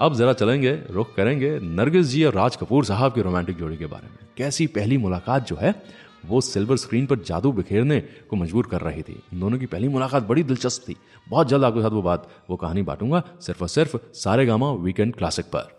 अब 0.00 0.14
जरा 0.14 0.32
चलेंगे, 0.32 0.82
रुख 0.90 1.14
करेंगे, 1.14 1.58
नरगिस 1.58 2.06
जी 2.06 2.24
और 2.24 2.34
राज 2.34 2.56
कपूर 2.56 2.84
साहब 2.84 3.14
की 3.14 3.22
रोमांटिक 3.22 3.56
जोड़ी 3.56 3.76
के 3.76 3.86
बारे 3.86 4.06
में। 4.06 4.18
कैसी 4.36 4.66
पहली 4.66 4.96
मुलाकात 4.96 5.46
जो 5.46 5.56
है, 5.56 5.82
वो 6.26 6.40
सिल्वर 6.40 6.76
स्क्रीन 6.76 7.06
पर 7.06 7.16
जादू 7.18 7.52
बिखेरने 7.52 8.00
को 8.00 8.36
मजबूर 8.36 8.66
कर 8.66 8.80
रही 8.80 9.02
थी। 9.02 9.22
इन 9.32 9.40
दोनों 9.40 9.58
की 9.58 9.66
पहली 9.66 9.88
मुलाकात 9.88 10.22
बड़ी 10.22 10.42
दिलचस्प 10.42 10.82
थी। 10.88 10.96
बहुत 11.28 11.48
जल्द 11.48 11.64
आपके 11.64 11.82
साथ 11.82 11.90
वो 11.90 12.02
बात, 12.02 12.28
वो 12.50 12.56
कहानी 12.56 12.82
बांटूँगा, 12.82 13.22
सिर्फ़ 13.40 13.60
और 13.62 13.68
सिर्फ़ 13.68 13.96
सारे 14.14 14.46
गामा 14.46 14.72
वीकेंड 14.72 15.14
क्लासिक 15.14 15.44
पर। 15.44 15.76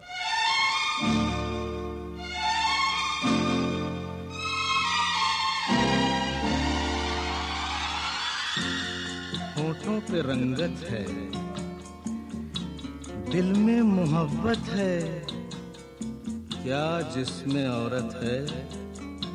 रंगत 10.11 10.89
है। 10.89 11.40
दिल 13.31 13.53
में 13.53 13.81
मोहब्बत 13.81 14.69
है। 14.69 15.01
क्या 16.63 17.01
जिसमें 17.01 17.67
औरत 17.67 18.19
है, 18.23 18.39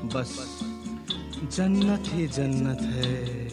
बस 0.09 0.61
जन्नत 1.57 2.05
ही 2.07 2.26
जन्नत 2.26 2.82
है। 2.82 3.47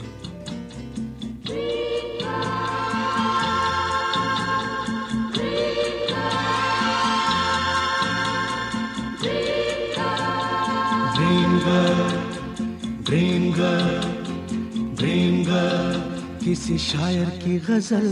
किसी 16.44 16.78
शायर 16.78 17.30
की 17.30 17.58
गज़ल। 17.60 18.08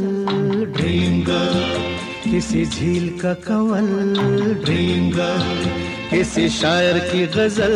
ड्रीम 0.65 1.23
गर्ल 1.23 2.00
किसी 2.23 2.65
झील 2.65 3.07
का 3.19 3.33
कंवल 3.45 4.53
ड्रीम 4.63 5.09
गर्ल 5.11 5.69
किसी 6.09 6.47
शायर 6.49 6.97
की 7.11 7.25
गज़ल 7.35 7.73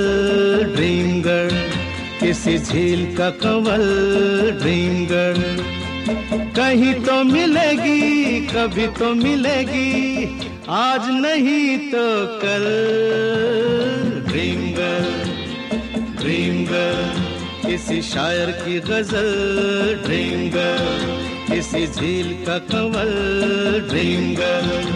ड्रीम 0.75 1.21
गर्ल 1.21 1.57
किसी 2.19 2.57
झील 2.57 3.05
का 3.15 3.29
कंवल 3.43 3.85
ड्रीम 4.61 5.05
गर्ल 5.05 5.73
कहीं 6.55 6.93
तो 7.05 7.23
मिलेगी, 7.23 8.39
कभी 8.47 8.87
तो 8.99 9.13
मिलेगी, 9.13 10.25
आज 10.69 11.09
नहीं 11.21 11.77
तो 11.91 12.05
कल. 12.41 12.65
ड्रीम 14.27 14.61
गर्ल 14.71 15.11
ड्रीम 16.21 16.65
गर्ल 16.65 17.67
किसी 17.67 18.01
शायर 18.01 18.51
की 18.61 18.79
गज़ल 18.89 19.29
ड्रीम 20.05 20.49
गर्ल 20.49 21.24
किसी 21.47 21.85
झील 21.87 22.31
का 22.45 22.57
कंवल 22.69 23.11
ड्रीम 23.89 24.33
गर्ल 24.35 24.93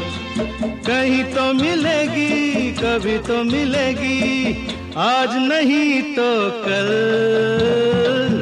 कहीं 0.88 1.24
तो 1.34 1.52
मिलेगी, 1.54 2.72
कभी 2.74 3.18
तो 3.28 3.43
मिलेगी, 3.43 4.54
आज 4.97 5.36
नहीं 5.47 6.02
तो 6.16 6.30
कल। 6.66 6.89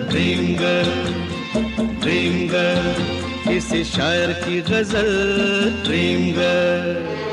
ड्रीम 0.10 0.45
गर्ल 0.55 0.91
ड्रीम 2.01 2.47
गर्ल 2.47 2.93
किसी 3.43 3.84
शायर 3.86 4.32
की 4.43 4.60
गज़ल 4.70 5.12
ड्रीम 5.86 6.32
गर्ल 6.34 7.27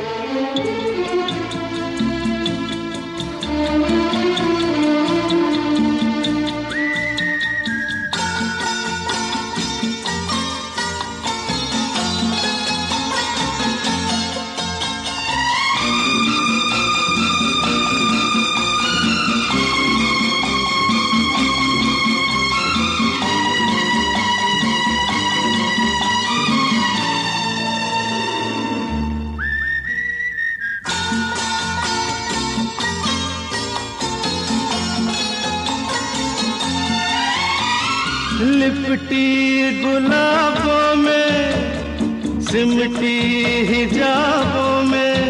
लिपटी 38.85 39.83
गुलाबों 39.83 40.95
में 40.95 42.41
सिमटी 42.41 43.19
हिजाबों 43.65 44.83
में 44.83 45.21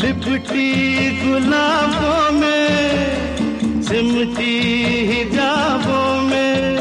लिपटी 0.00 0.70
गुलाबों 1.20 2.32
में 2.32 3.82
सिमटी 3.82 4.56
हिजाबों 5.10 6.22
में। 6.22 6.76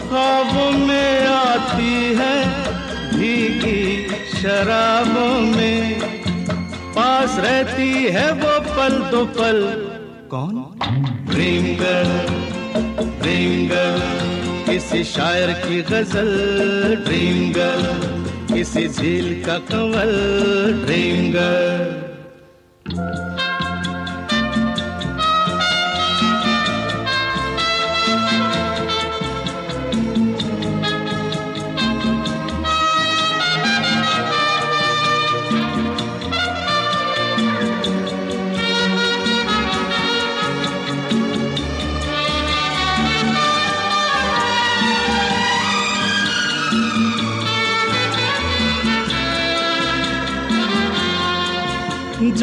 ख्वाबों 0.00 0.70
में 0.86 1.26
आती 1.26 1.94
है 2.20 2.36
भीगी 3.12 4.08
शराबों 4.32 5.34
में। 5.56 6.00
पास 6.92 7.38
रहती 7.38 7.90
है 8.08 8.30
वो 8.32 8.58
पल 8.76 9.00
दो 9.10 9.24
पल। 9.38 9.62
कौन? 10.30 10.64
ड्रीम 11.30 11.64
गर्ल 11.76 12.42
ड्रीम 13.22 13.68
गर्ल 13.68 14.31
किसी 14.66 15.02
शायर 15.04 15.52
की 15.64 15.80
गज़ल 15.90 16.30
ड्रीम 17.04 17.52
गर्ल 17.52 18.54
किसी 18.54 18.86
झील 18.88 19.42
का 19.44 19.58
कंवल 19.70 20.14
ड्रीम 20.84 21.30
गर्ल 21.32 22.01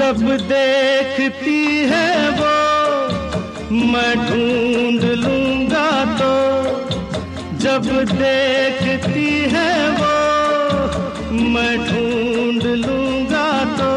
जब 0.09 0.21
देखती 0.41 1.63
है 1.89 2.29
वो। 2.29 2.53
मैं 3.89 4.13
ढूंढ 4.19 5.03
लूँगा 5.15 5.89
तो 6.19 6.29
जब 7.57 7.83
देखती 8.11 9.27
है 9.53 9.73
वो। 9.89 10.15
मैं 11.53 11.77
ढूंढ 11.79 12.63
लूँगा 12.85 13.45
तो 13.75 13.91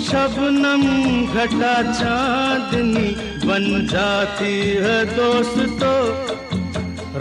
शबनम 0.00 0.82
घटा 1.34 1.74
चांदनी 1.92 3.08
बन 3.46 3.86
जाती 3.86 4.54
है 4.82 5.04
दोस्तों। 5.16 5.98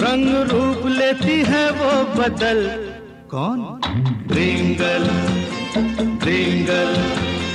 रंग 0.01 0.35
रूप 0.51 0.87
लेती 0.87 1.41
है 1.43 1.69
वो 1.71 1.93
बदल। 2.15 2.65
कौन? 3.31 3.59
ड्रीम 4.27 4.75
गर्ल 4.75 5.07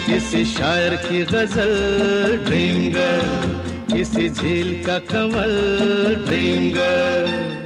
किसी 0.07 0.45
शायर 0.45 0.95
की 1.05 1.23
गज़ल 1.25 1.75
ड्रीम 2.47 2.81
गर्ल 2.93 3.95
किसी 3.95 4.29
झील 4.31 4.73
का 4.87 4.99
कमल 5.11 5.55
ड्रीम 6.27 6.71
गर्ल 6.75 7.64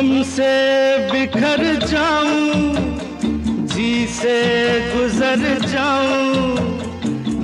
गम 0.00 0.22
से 0.24 0.52
बिखर 1.08 1.62
जाऊँ 1.80 3.66
जी 3.68 4.06
से 4.08 4.36
गुजर 4.92 5.42
जाऊँ 5.64 6.54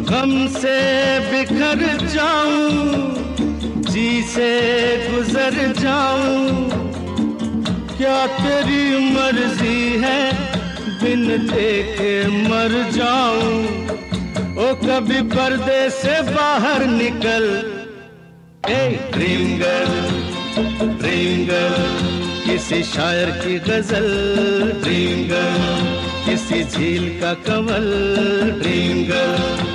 गम 0.09 0.33
से 0.55 0.79
बिखर 1.31 1.83
जाऊँ 2.15 3.83
जी 3.91 4.23
से 4.33 4.49
गुजर 5.11 5.57
जाऊँ। 5.81 6.71
क्या 7.99 8.17
तेरी 8.39 9.13
मर्ज़ी 9.13 10.01
है 10.05 10.19
बिन 11.03 11.29
देखे 11.53 12.17
मर 12.49 12.81
जाऊँ? 12.97 13.53
ओ 14.57 14.75
कभी 14.87 15.21
पर्दे 15.37 15.89
से 16.01 16.21
बाहर 16.33 16.87
निकल। 16.97 17.47
ए 18.71 18.83
ड्रीम 19.13 19.57
गर्ल 19.59 20.25
ड्रीम 20.99 21.47
गर्ल 21.47 22.06
किसी 22.47 22.83
शायर 22.83 23.31
की 23.39 23.59
गज़ल 23.59 24.07
ड्रीम 24.83 25.23
गर्ल 25.29 25.65
किसी 26.27 26.63
झील 26.65 27.09
का 27.21 27.33
कमल 27.47 27.87
ड्रीम 28.61 29.03
गर्ल 29.09 29.75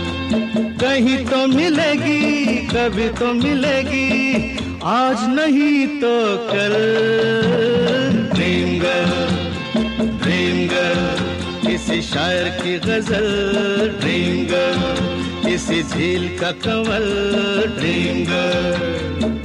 कहीं 0.82 1.17
तो 1.26 1.45
मिलेगी, 1.47 2.55
कभी 2.67 3.07
तो 3.19 3.34
मिलेगी, 3.34 4.07
आज 4.84 5.17
नहीं 5.30 5.88
तो 5.99 6.13
कल। 6.47 6.76
ड्रीम 8.34 8.80
गर्ल 8.80 10.07
ड्रीम 10.24 10.67
की 12.63 12.78
गज़ल 12.80 13.30
ड्रीम 13.99 14.43
गर्ल 14.45 15.49
इसी 15.49 15.82
झील 15.84 16.28
का 16.39 16.51
कंवल 16.65 17.07
ड्रीम 17.78 18.24
गर्ल 18.26 19.40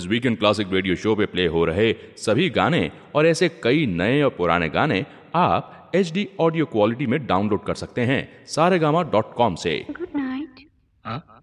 इस 0.00 0.06
वीकेंड 0.06 0.38
क्लासिक 0.38 0.72
रेडियो 0.72 0.94
शो 0.96 1.14
पे 1.14 1.26
प्ले 1.32 1.46
हो 1.54 1.64
रहे 1.64 1.92
सभी 2.18 2.48
गाने 2.50 2.90
और 3.14 3.26
ऐसे 3.26 3.48
कई 3.64 3.86
नए 3.86 4.20
और 4.22 4.30
पुराने 4.38 4.68
गाने 4.76 5.04
आप 5.36 5.90
एच 5.94 6.12
डी 6.12 6.28
ऑडियो 6.40 6.66
क्वालिटी 6.74 7.06
में 7.12 7.18
डाउनलोड 7.26 7.64
कर 7.64 7.74
सकते 7.74 8.04
हैं 8.10 8.20
सारेगामा 8.46 9.02
डॉट 9.14 9.34
कॉम 9.34 9.54
से। 9.64 9.74
गुड 9.90 10.16
नाइट 10.16 10.66
हाँ? 11.04 11.42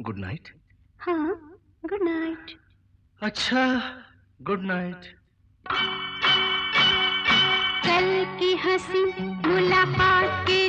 गुड 0.00 0.18
नाइट 0.18 0.48
हाँ 0.98 1.28
गुड 1.90 2.02
नाइट 2.08 2.56
अच्छा 3.22 3.64
गुड 4.42 4.62
नाइट 4.66 5.06
कल 7.86 8.10
की 8.40 8.54
हँसी 8.64 9.04
मुलाकात 9.48 10.44
के 10.48 10.63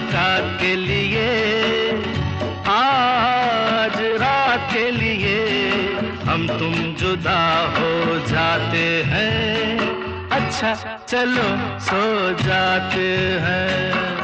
मुलाकात 0.00 0.60
के 0.60 0.74
लिए, 0.76 1.28
आज 2.68 3.96
रात 4.22 4.72
के 4.72 4.90
लिए 4.90 5.38
हम 6.24 6.46
तुम 6.58 6.74
जुदा 6.96 7.42
हो 7.76 8.18
जाते 8.28 8.86
हैं। 9.06 9.78
अच्छा 10.30 10.74
चलो 11.08 11.48
सो 11.80 12.02
जाते 12.42 13.08
हैं। 13.44 14.19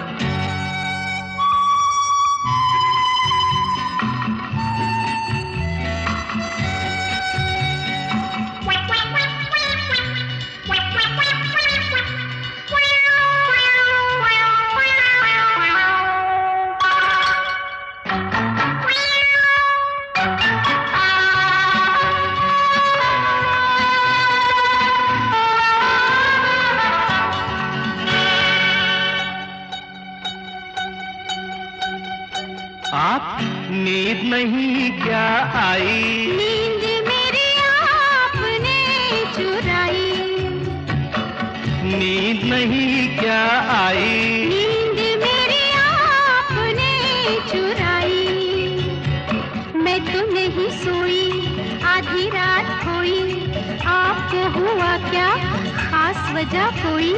आपको 54.44 54.60
हुआ 54.60 54.96
क्या? 55.10 55.28
खास 55.76 56.32
वजह 56.32 56.66
कोई? 56.70 57.12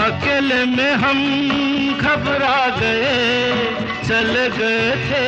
अकेले 0.00 0.64
में 0.64 0.92
हम 0.92 1.18
घबरा 1.98 2.76
गए, 2.76 3.54
चल 4.08 4.32
गए 4.58 4.90
थे, 4.90 5.24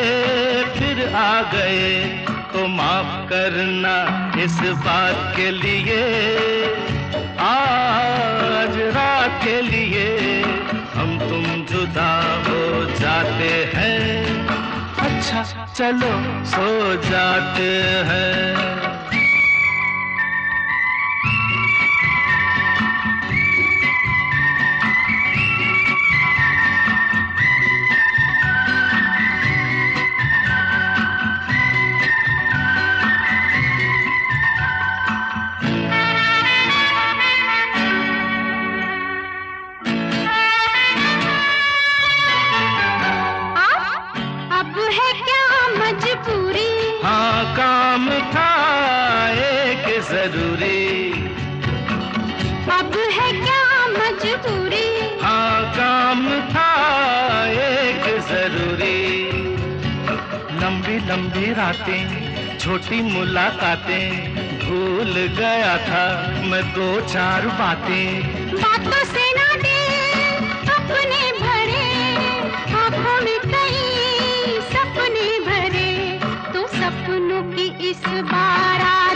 फिर 0.65 1.15
आ 1.15 1.43
गए। 1.43 2.05
तो 2.53 2.67
माफ़ 2.67 3.29
करना 3.29 3.97
इस 4.43 4.59
बात 4.61 5.37
के 5.37 5.51
लिए, 5.51 6.03
आज 7.41 8.79
रात 8.97 9.41
के 9.45 9.61
लिए, 9.61 10.43
हम 10.95 11.19
तुम 11.19 11.45
जुदा 11.67 12.13
हो 12.49 12.85
जाते 13.01 13.73
हैं। 13.75 14.47
अच्छा 14.99 15.67
चलो, 15.77 16.45
सो 16.45 16.95
जाते 17.11 17.71
हैं। 18.11 18.82
लंबी 61.73 62.03
रातें 62.03 62.59
छोटी 62.59 63.01
मुलाकातें, 63.03 64.35
भूल 64.59 65.13
गया 65.39 65.77
था 65.79 66.05
मैं 66.47 66.63
दो 66.73 67.01
चार 67.09 67.47
बातें। 67.47 68.53
बातों 68.53 69.05
से 69.05 69.25
ना 69.33 69.49
दे 69.57 69.81
अपने 70.77 71.23
भरे, 71.41 71.89
आँखों 72.75 73.19
में 73.25 73.39
कई 73.45 74.61
सपने 74.73 75.29
भरे। 75.41 75.91
तो 76.53 76.67
सपनों 76.69 77.43
की 77.53 77.91
इस 77.91 78.03
बार 78.07 78.81
के 78.83 79.12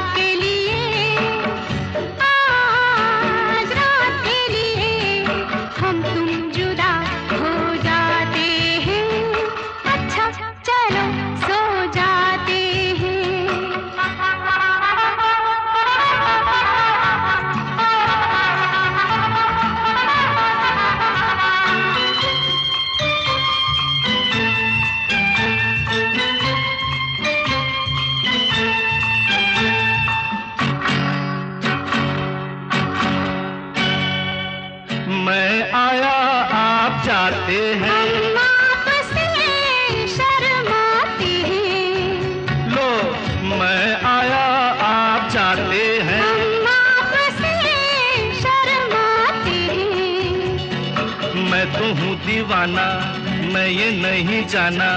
जाना 54.46 54.90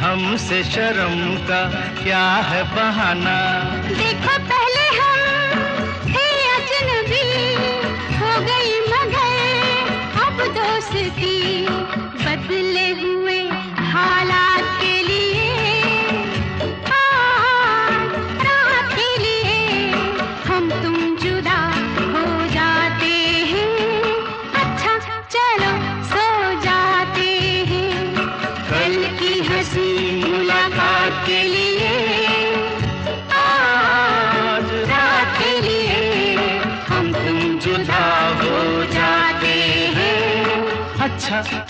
हमसे 0.00 0.62
शर्म 0.64 1.36
का 1.48 1.62
क्या 2.02 2.24
है 2.48 2.62
बहाना? 2.62 3.81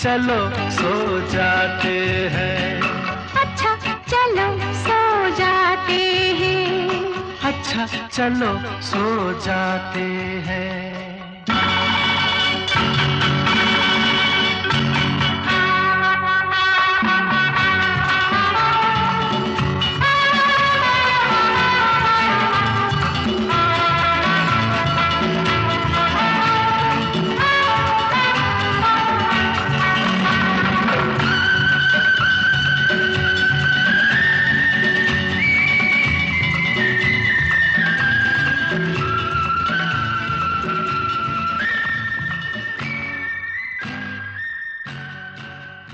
चलो। 0.03 0.37
सो 0.77 0.93
जाते 1.31 1.95
हैं। 2.35 2.81
अच्छा 3.43 3.77
चलो 4.11 4.47
सो 4.83 4.99
जाते 5.39 6.01
हैं। 6.41 7.15
अच्छा 7.45 7.87
चलो 8.09 8.53
सो 8.83 9.05
जाते 9.47 10.07
हैं। 10.49 10.82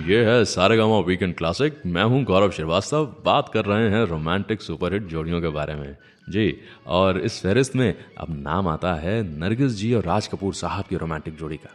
ये 0.09 0.23
है 0.25 0.45
सारेगामा 0.45 0.99
वीकेंड 0.99 1.35
क्लासिक। 1.37 1.81
मैं 1.87 2.03
हूँ 2.03 2.23
गौरव 2.25 2.51
श्रीवास्तव। 2.51 3.05
बात 3.25 3.49
कर 3.55 3.65
रहे 3.65 3.89
हैं 3.91 4.05
रोमांटिक 4.07 4.63
सुपरहिट 4.63 5.03
जोड़ियों 5.07 5.41
के 5.41 5.49
बारे 5.49 5.75
में। 5.75 5.97
जी, 6.29 6.55
और 6.87 7.19
इस 7.21 7.41
फहरिस्त 7.43 7.77
में 7.77 7.95
अब 8.19 8.29
नाम 8.39 8.69
आता 8.69 8.95
है 8.95 9.21
नरगिस 9.39 9.73
जी 9.73 9.93
और 9.95 10.05
राज 10.05 10.27
कपूर 10.27 10.55
साहब 10.55 10.85
की 10.85 10.97
रोमांटिक 10.97 11.37
जोड़ी 11.37 11.57
का। 11.57 11.75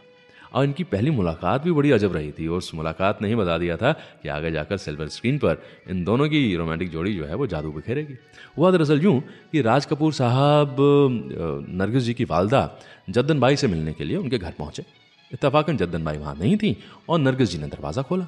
और 0.52 0.64
इनकी 0.64 0.84
पहली 0.84 1.10
मुलाकात 1.10 1.62
भी 1.64 1.72
बड़ी 1.72 1.90
अजब 1.90 2.16
रही 2.16 2.32
थी 2.32 2.48
और 2.48 2.58
उस 2.58 2.74
मुलाकात 2.74 3.22
ने 3.22 3.28
ही 3.28 3.34
बता 3.34 3.58
दिया 3.58 3.76
था 3.76 3.92
कि 4.22 4.28
आगे 4.28 4.50
जाकर 4.50 4.76
सिल्वर 4.78 5.08
स्क्रीन 5.10 5.38
पर 5.38 5.62
इन 5.90 6.02
दोनों 6.04 6.28
की 6.28 6.56
रोमांटिक 6.56 6.90
जोड़ी 6.90 7.14
जो 7.14 7.24
है 7.24 7.34
वो 7.34 7.46
जादू 7.46 7.72
बिखेरेगी। 7.72 8.18
हुआ 8.58 8.70
दरअसल 8.70 9.04
यूँ 9.04 9.20
कि 9.52 9.62
राज 9.62 9.86
कपूर 9.86 10.12
साहब 10.12 10.76
नरगिस 10.80 12.02
जी 12.02 12.14
की 12.14 12.24
वालदा 12.24 12.68
जद्दन 13.10 13.40
बाई 13.40 13.56
से 13.56 13.66
मिलने 13.68 13.92
के 13.92 14.04
लिए 14.04 14.16
उनके 14.16 14.38
घर 14.38 14.52
पहुँचे। 14.58 14.84
इतफाकन 15.30 15.76
जद्दन 15.76 16.04
बाई 16.04 16.18
वहाँ 16.18 16.34
नहीं 16.34 16.56
थी 16.56 16.76
और 17.08 17.18
नरगिस 17.18 17.50
जी 17.50 17.58
ने 17.58 17.66
दरवाज़ा 17.68 18.02
खोला 18.02 18.26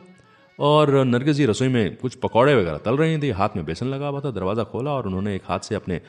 और 0.58 0.94
नरगिस 1.04 1.36
जी 1.36 1.46
रसोई 1.46 1.68
में 1.68 1.96
कुछ 1.96 2.14
पकौड़े 2.16 2.54
वगैरह 2.54 2.78
तल 2.78 2.96
रही 2.96 3.18
थी। 3.22 3.30
हाथ 3.30 3.56
में 3.56 3.64
बेसन 3.64 3.86
लगा 3.86 4.08
हुआ 4.08 4.20
था, 4.20 4.30
दरवाज़ा 4.30 4.64
खोला 4.64 4.92
और 4.92 5.06
उन्होंने 5.06 5.34
एक 5.36 5.42
हाथ 5.44 5.60
से 5.60 5.74
अपने 5.74 6.00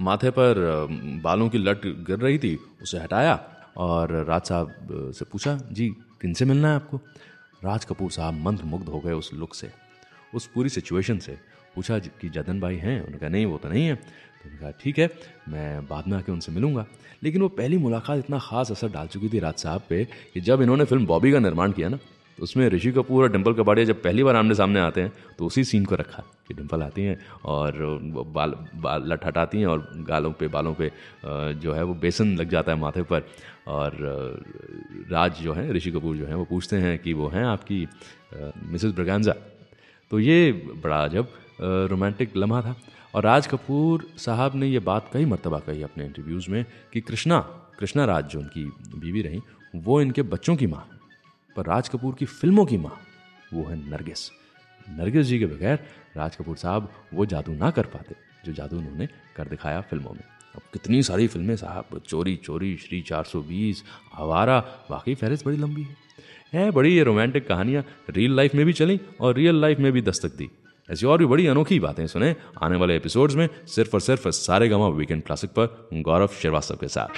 माथे 0.00 0.30
पर 0.30 0.56
बालों 1.22 1.48
की 1.48 1.58
लट 1.58 1.86
गिर 2.06 2.18
रही 2.18 2.38
थी, 2.38 2.58
उसे 2.82 2.98
हटाया 2.98 3.38
और 3.76 4.12
राज 4.24 4.42
साहब 4.42 5.12
से 5.14 5.24
पूछा, 5.24 5.58
जी, 5.72 5.88
किनसे 6.20 6.44
मिलना 6.44 6.68
है 6.68 6.74
आपको? 6.74 6.96
राज 7.64 7.84
कपूर 7.84 8.10
साहब 8.10 8.34
मंत्र 8.44 8.64
मुग्ध 8.64 8.88
हो 8.88 9.00
गए 9.00 9.12
उस 9.12 9.32
लुक 9.34 9.54
से, 9.54 9.70
उस 10.34 10.46
पूरी 10.46 10.68
सिचुएशन 10.68 11.18
से, 11.18 11.38
पूछा 11.74 11.98
कि 11.98 12.28
जतन 12.28 12.60
भाई 12.60 12.76
हैं? 12.76 13.00
उनका 13.02 13.28
नहीं, 13.28 13.46
वो 13.46 13.58
तो 13.58 13.68
नहीं 13.68 13.86
है। 13.86 13.98
उन्होंने 14.44 14.60
कहा, 14.60 14.70
ठीक 14.80 14.98
है, 14.98 15.10
मैं 15.48 15.86
बाद 15.86 16.08
में 16.08 16.16
आके 16.18 16.32
उनसे 16.32 16.52
मिलूँगा। 16.52 16.86
लेकिन 17.22 17.42
वो 17.42 17.48
पहली 17.50 17.76
मुलाकात 17.78 18.18
इतना 18.18 18.38
खास 18.38 18.70
असर 18.70 18.88
डाल 18.92 19.06
चुकी 19.06 19.28
थी 19.28 19.38
राज 19.38 19.54
साहब 19.58 19.82
पे 19.88 20.04
कि 20.34 20.40
जब 20.40 20.62
इन्होंने 20.62 20.84
फ़िल्म 20.84 21.06
बॉबी 21.06 21.32
का 21.32 21.38
निर्माण 21.38 21.72
किया 21.72 21.88
ना 21.88 21.98
तो 22.38 22.42
उसमें 22.42 22.68
ऋषि 22.70 22.90
कपूर 22.92 23.22
और 23.22 23.32
डिम्पल 23.32 23.52
कपाड़िया 23.54 23.84
जब 23.86 24.02
पहली 24.02 24.22
बार 24.22 24.36
आमने 24.36 24.54
सामने 24.54 24.80
आते 24.80 25.00
हैं 25.00 25.12
तो 25.38 25.46
उसी 25.46 25.64
सीन 25.64 25.84
को 25.84 25.94
रखा 25.94 26.22
कि 26.48 26.54
डिम्पल 26.54 26.82
आती 26.82 27.02
हैं 27.02 27.18
और 27.44 27.78
बाल 28.34 28.54
बाल 28.76 29.04
लट 29.12 29.24
हटाती 29.26 29.58
हैं 29.58 29.66
और 29.66 29.88
गालों 30.08 30.32
पे, 30.32 30.48
बालों 30.48 30.74
पे 30.74 30.90
जो 31.54 31.72
है 31.72 31.82
वो 31.82 31.94
बेसन 31.94 32.34
लग 32.36 32.48
जाता 32.50 32.72
है 32.72 32.78
माथे 32.78 33.02
पर 33.02 33.26
और 33.68 33.96
राज 35.10 35.40
जो 35.42 35.52
है, 35.52 35.72
ऋषि 35.72 35.90
कपूर 35.90 36.16
जो 36.16 36.26
हैं, 36.26 36.34
वो 36.34 36.44
पूछते 36.44 36.76
हैं 36.76 36.98
कि 36.98 37.12
वो 37.12 37.28
हैं 37.28 37.44
आपकी 37.46 37.86
मिसेस 38.64 38.92
ब्रगांजा? 38.92 39.34
तो 40.10 40.20
ये 40.20 40.52
बड़ा 40.82 40.98
अजब 40.98 41.28
रोमांटिक 41.90 42.36
लम्हा 42.36 42.60
था। 42.62 42.74
और 43.14 43.22
राज 43.22 43.46
कपूर 43.46 44.06
साहब 44.16 44.54
ने 44.54 44.66
ये 44.66 44.78
बात 44.78 45.10
कई 45.12 45.24
मरतबा 45.24 45.58
कही 45.58 45.82
अपने 45.82 46.04
इंटरव्यूज़ 46.04 46.50
में 46.50 46.64
कि 46.92 47.00
कृष्णा 47.00 47.38
कृष्णा 47.78 48.04
राज 48.04 48.24
जो 48.24 48.40
उनकी 48.40 48.64
बीवी 48.98 49.22
रहीं, 49.22 49.40
वो 49.76 50.00
इनके 50.00 50.22
बच्चों 50.22 50.56
की 50.56 50.66
माँ 50.66 50.88
पर 51.56 51.66
राज 51.66 51.88
कपूर 51.88 52.14
की 52.14 52.24
फ़िल्मों 52.24 52.64
की 52.66 52.76
माँ, 52.76 52.98
वो 53.54 53.64
है 53.64 53.76
नरगिस। 53.90 54.30
नरगिस 54.90 55.26
जी 55.26 55.38
के 55.38 55.46
बगैर 55.46 55.78
राज 56.16 56.36
कपूर 56.36 56.56
साहब 56.56 56.90
वो 57.14 57.26
जादू 57.26 57.52
ना 57.52 57.70
कर 57.70 57.86
पाते, 57.86 58.14
जो 58.44 58.52
जादू 58.52 58.78
उन्होंने 58.78 59.08
कर 59.36 59.48
दिखाया 59.48 59.80
फ़िल्मों 59.80 60.10
में। 60.10 60.22
अब 60.54 60.62
कितनी 60.72 61.02
सारी 61.02 61.26
फ़िल्में 61.26 61.56
साहब, 61.56 61.98
चोरी 61.98 62.36
चोरी, 62.36 62.76
श्री 62.76 63.00
420 63.02 63.84
आवारा, 64.14 64.58
वाकई 64.90 65.14
फहरिस्त 65.14 65.46
बड़ी 65.46 65.56
लंबी 65.56 65.82
है। 65.82 65.96
है, 66.52 66.70
बड़ी 66.70 66.96
ये 66.96 67.02
रोमांटिक 67.02 67.48
कहानियाँ 67.48 67.84
रियल 68.10 68.36
लाइफ 68.36 68.54
में 68.54 68.66
भी 68.66 68.72
चली 68.72 69.00
और 69.20 69.34
रियल 69.34 69.60
लाइफ 69.60 69.78
में 69.78 69.92
भी 69.92 70.02
दस्तक 70.02 70.36
दी। 70.36 70.48
ऐसी 70.92 71.06
और 71.06 71.18
भी 71.18 71.26
बड़ी 71.26 71.46
अनोखी 71.46 71.80
बातें 71.80 72.06
सुने 72.06 72.36
आने 72.62 72.76
वाले 72.76 72.96
एपिसोड्स 72.96 73.34
में 73.34 73.48
सिर्फ़ 73.66 73.90
और 73.92 74.00
सिर्फ़ 74.00 74.28
सारे 74.28 74.68
गमा 74.68 74.88
वीकेंड 74.88 75.22
क्लासिक 75.22 75.50
पर 75.50 75.88
गौरव 75.94 76.26
श्रीवास्तव 76.26 76.74
के 76.74 76.88
साथ। 76.88 77.08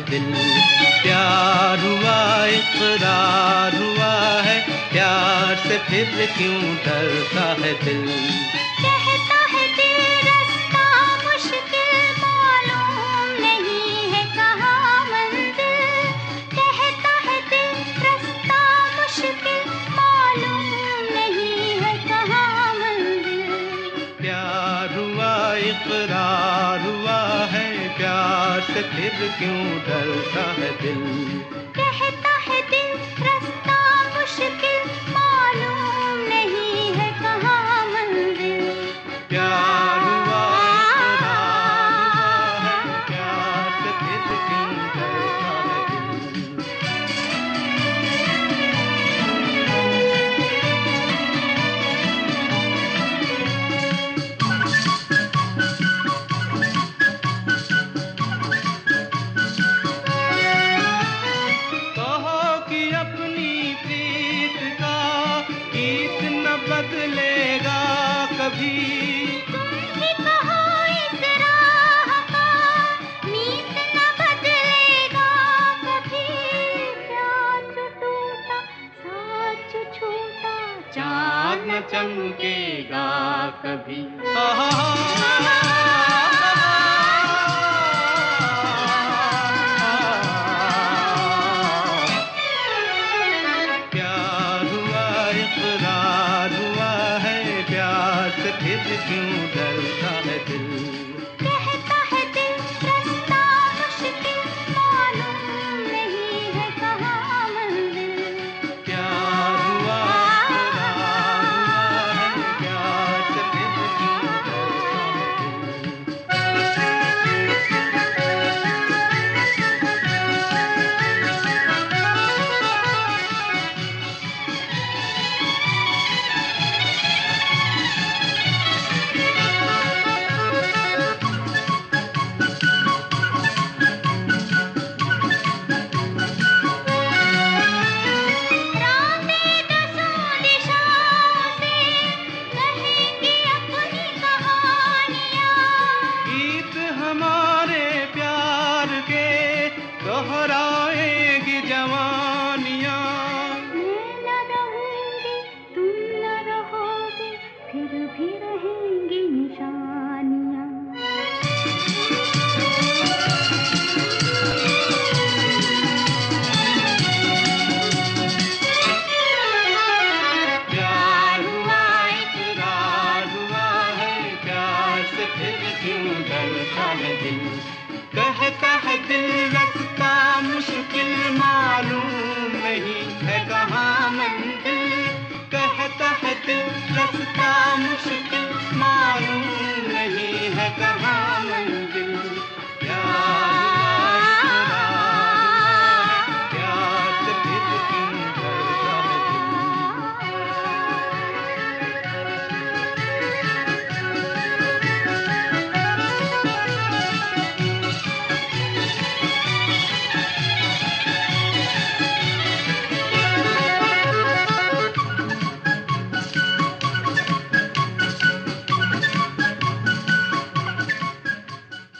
दिल 0.00 0.34
प्यार 1.02 1.78
हुआ 1.80 2.46
इकरार 2.46 3.76
हुआ 3.76 4.42
है। 4.42 4.60
प्यार 4.92 5.56
से 5.56 5.78
फिर 5.78 6.26
क्यों 6.38 6.76
डरता 6.76 7.64
है 7.64 7.72
दिल? 7.84 8.07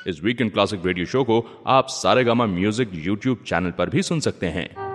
इस 0.09 0.23
वीकेंड 0.25 0.53
क्लासिक 0.53 0.87
रेडियो 0.87 1.07
शो 1.07 1.25
को 1.25 1.45
आप 1.67 1.89
सारेगामा 1.91 2.47
म्यूज़िक 2.49 2.91
यूट्यूब 3.07 3.43
चैनल 3.47 3.71
पर 3.71 3.91
भी 3.91 4.03
सुन 4.03 4.21
सकते 4.21 4.47
हैं। 4.47 4.88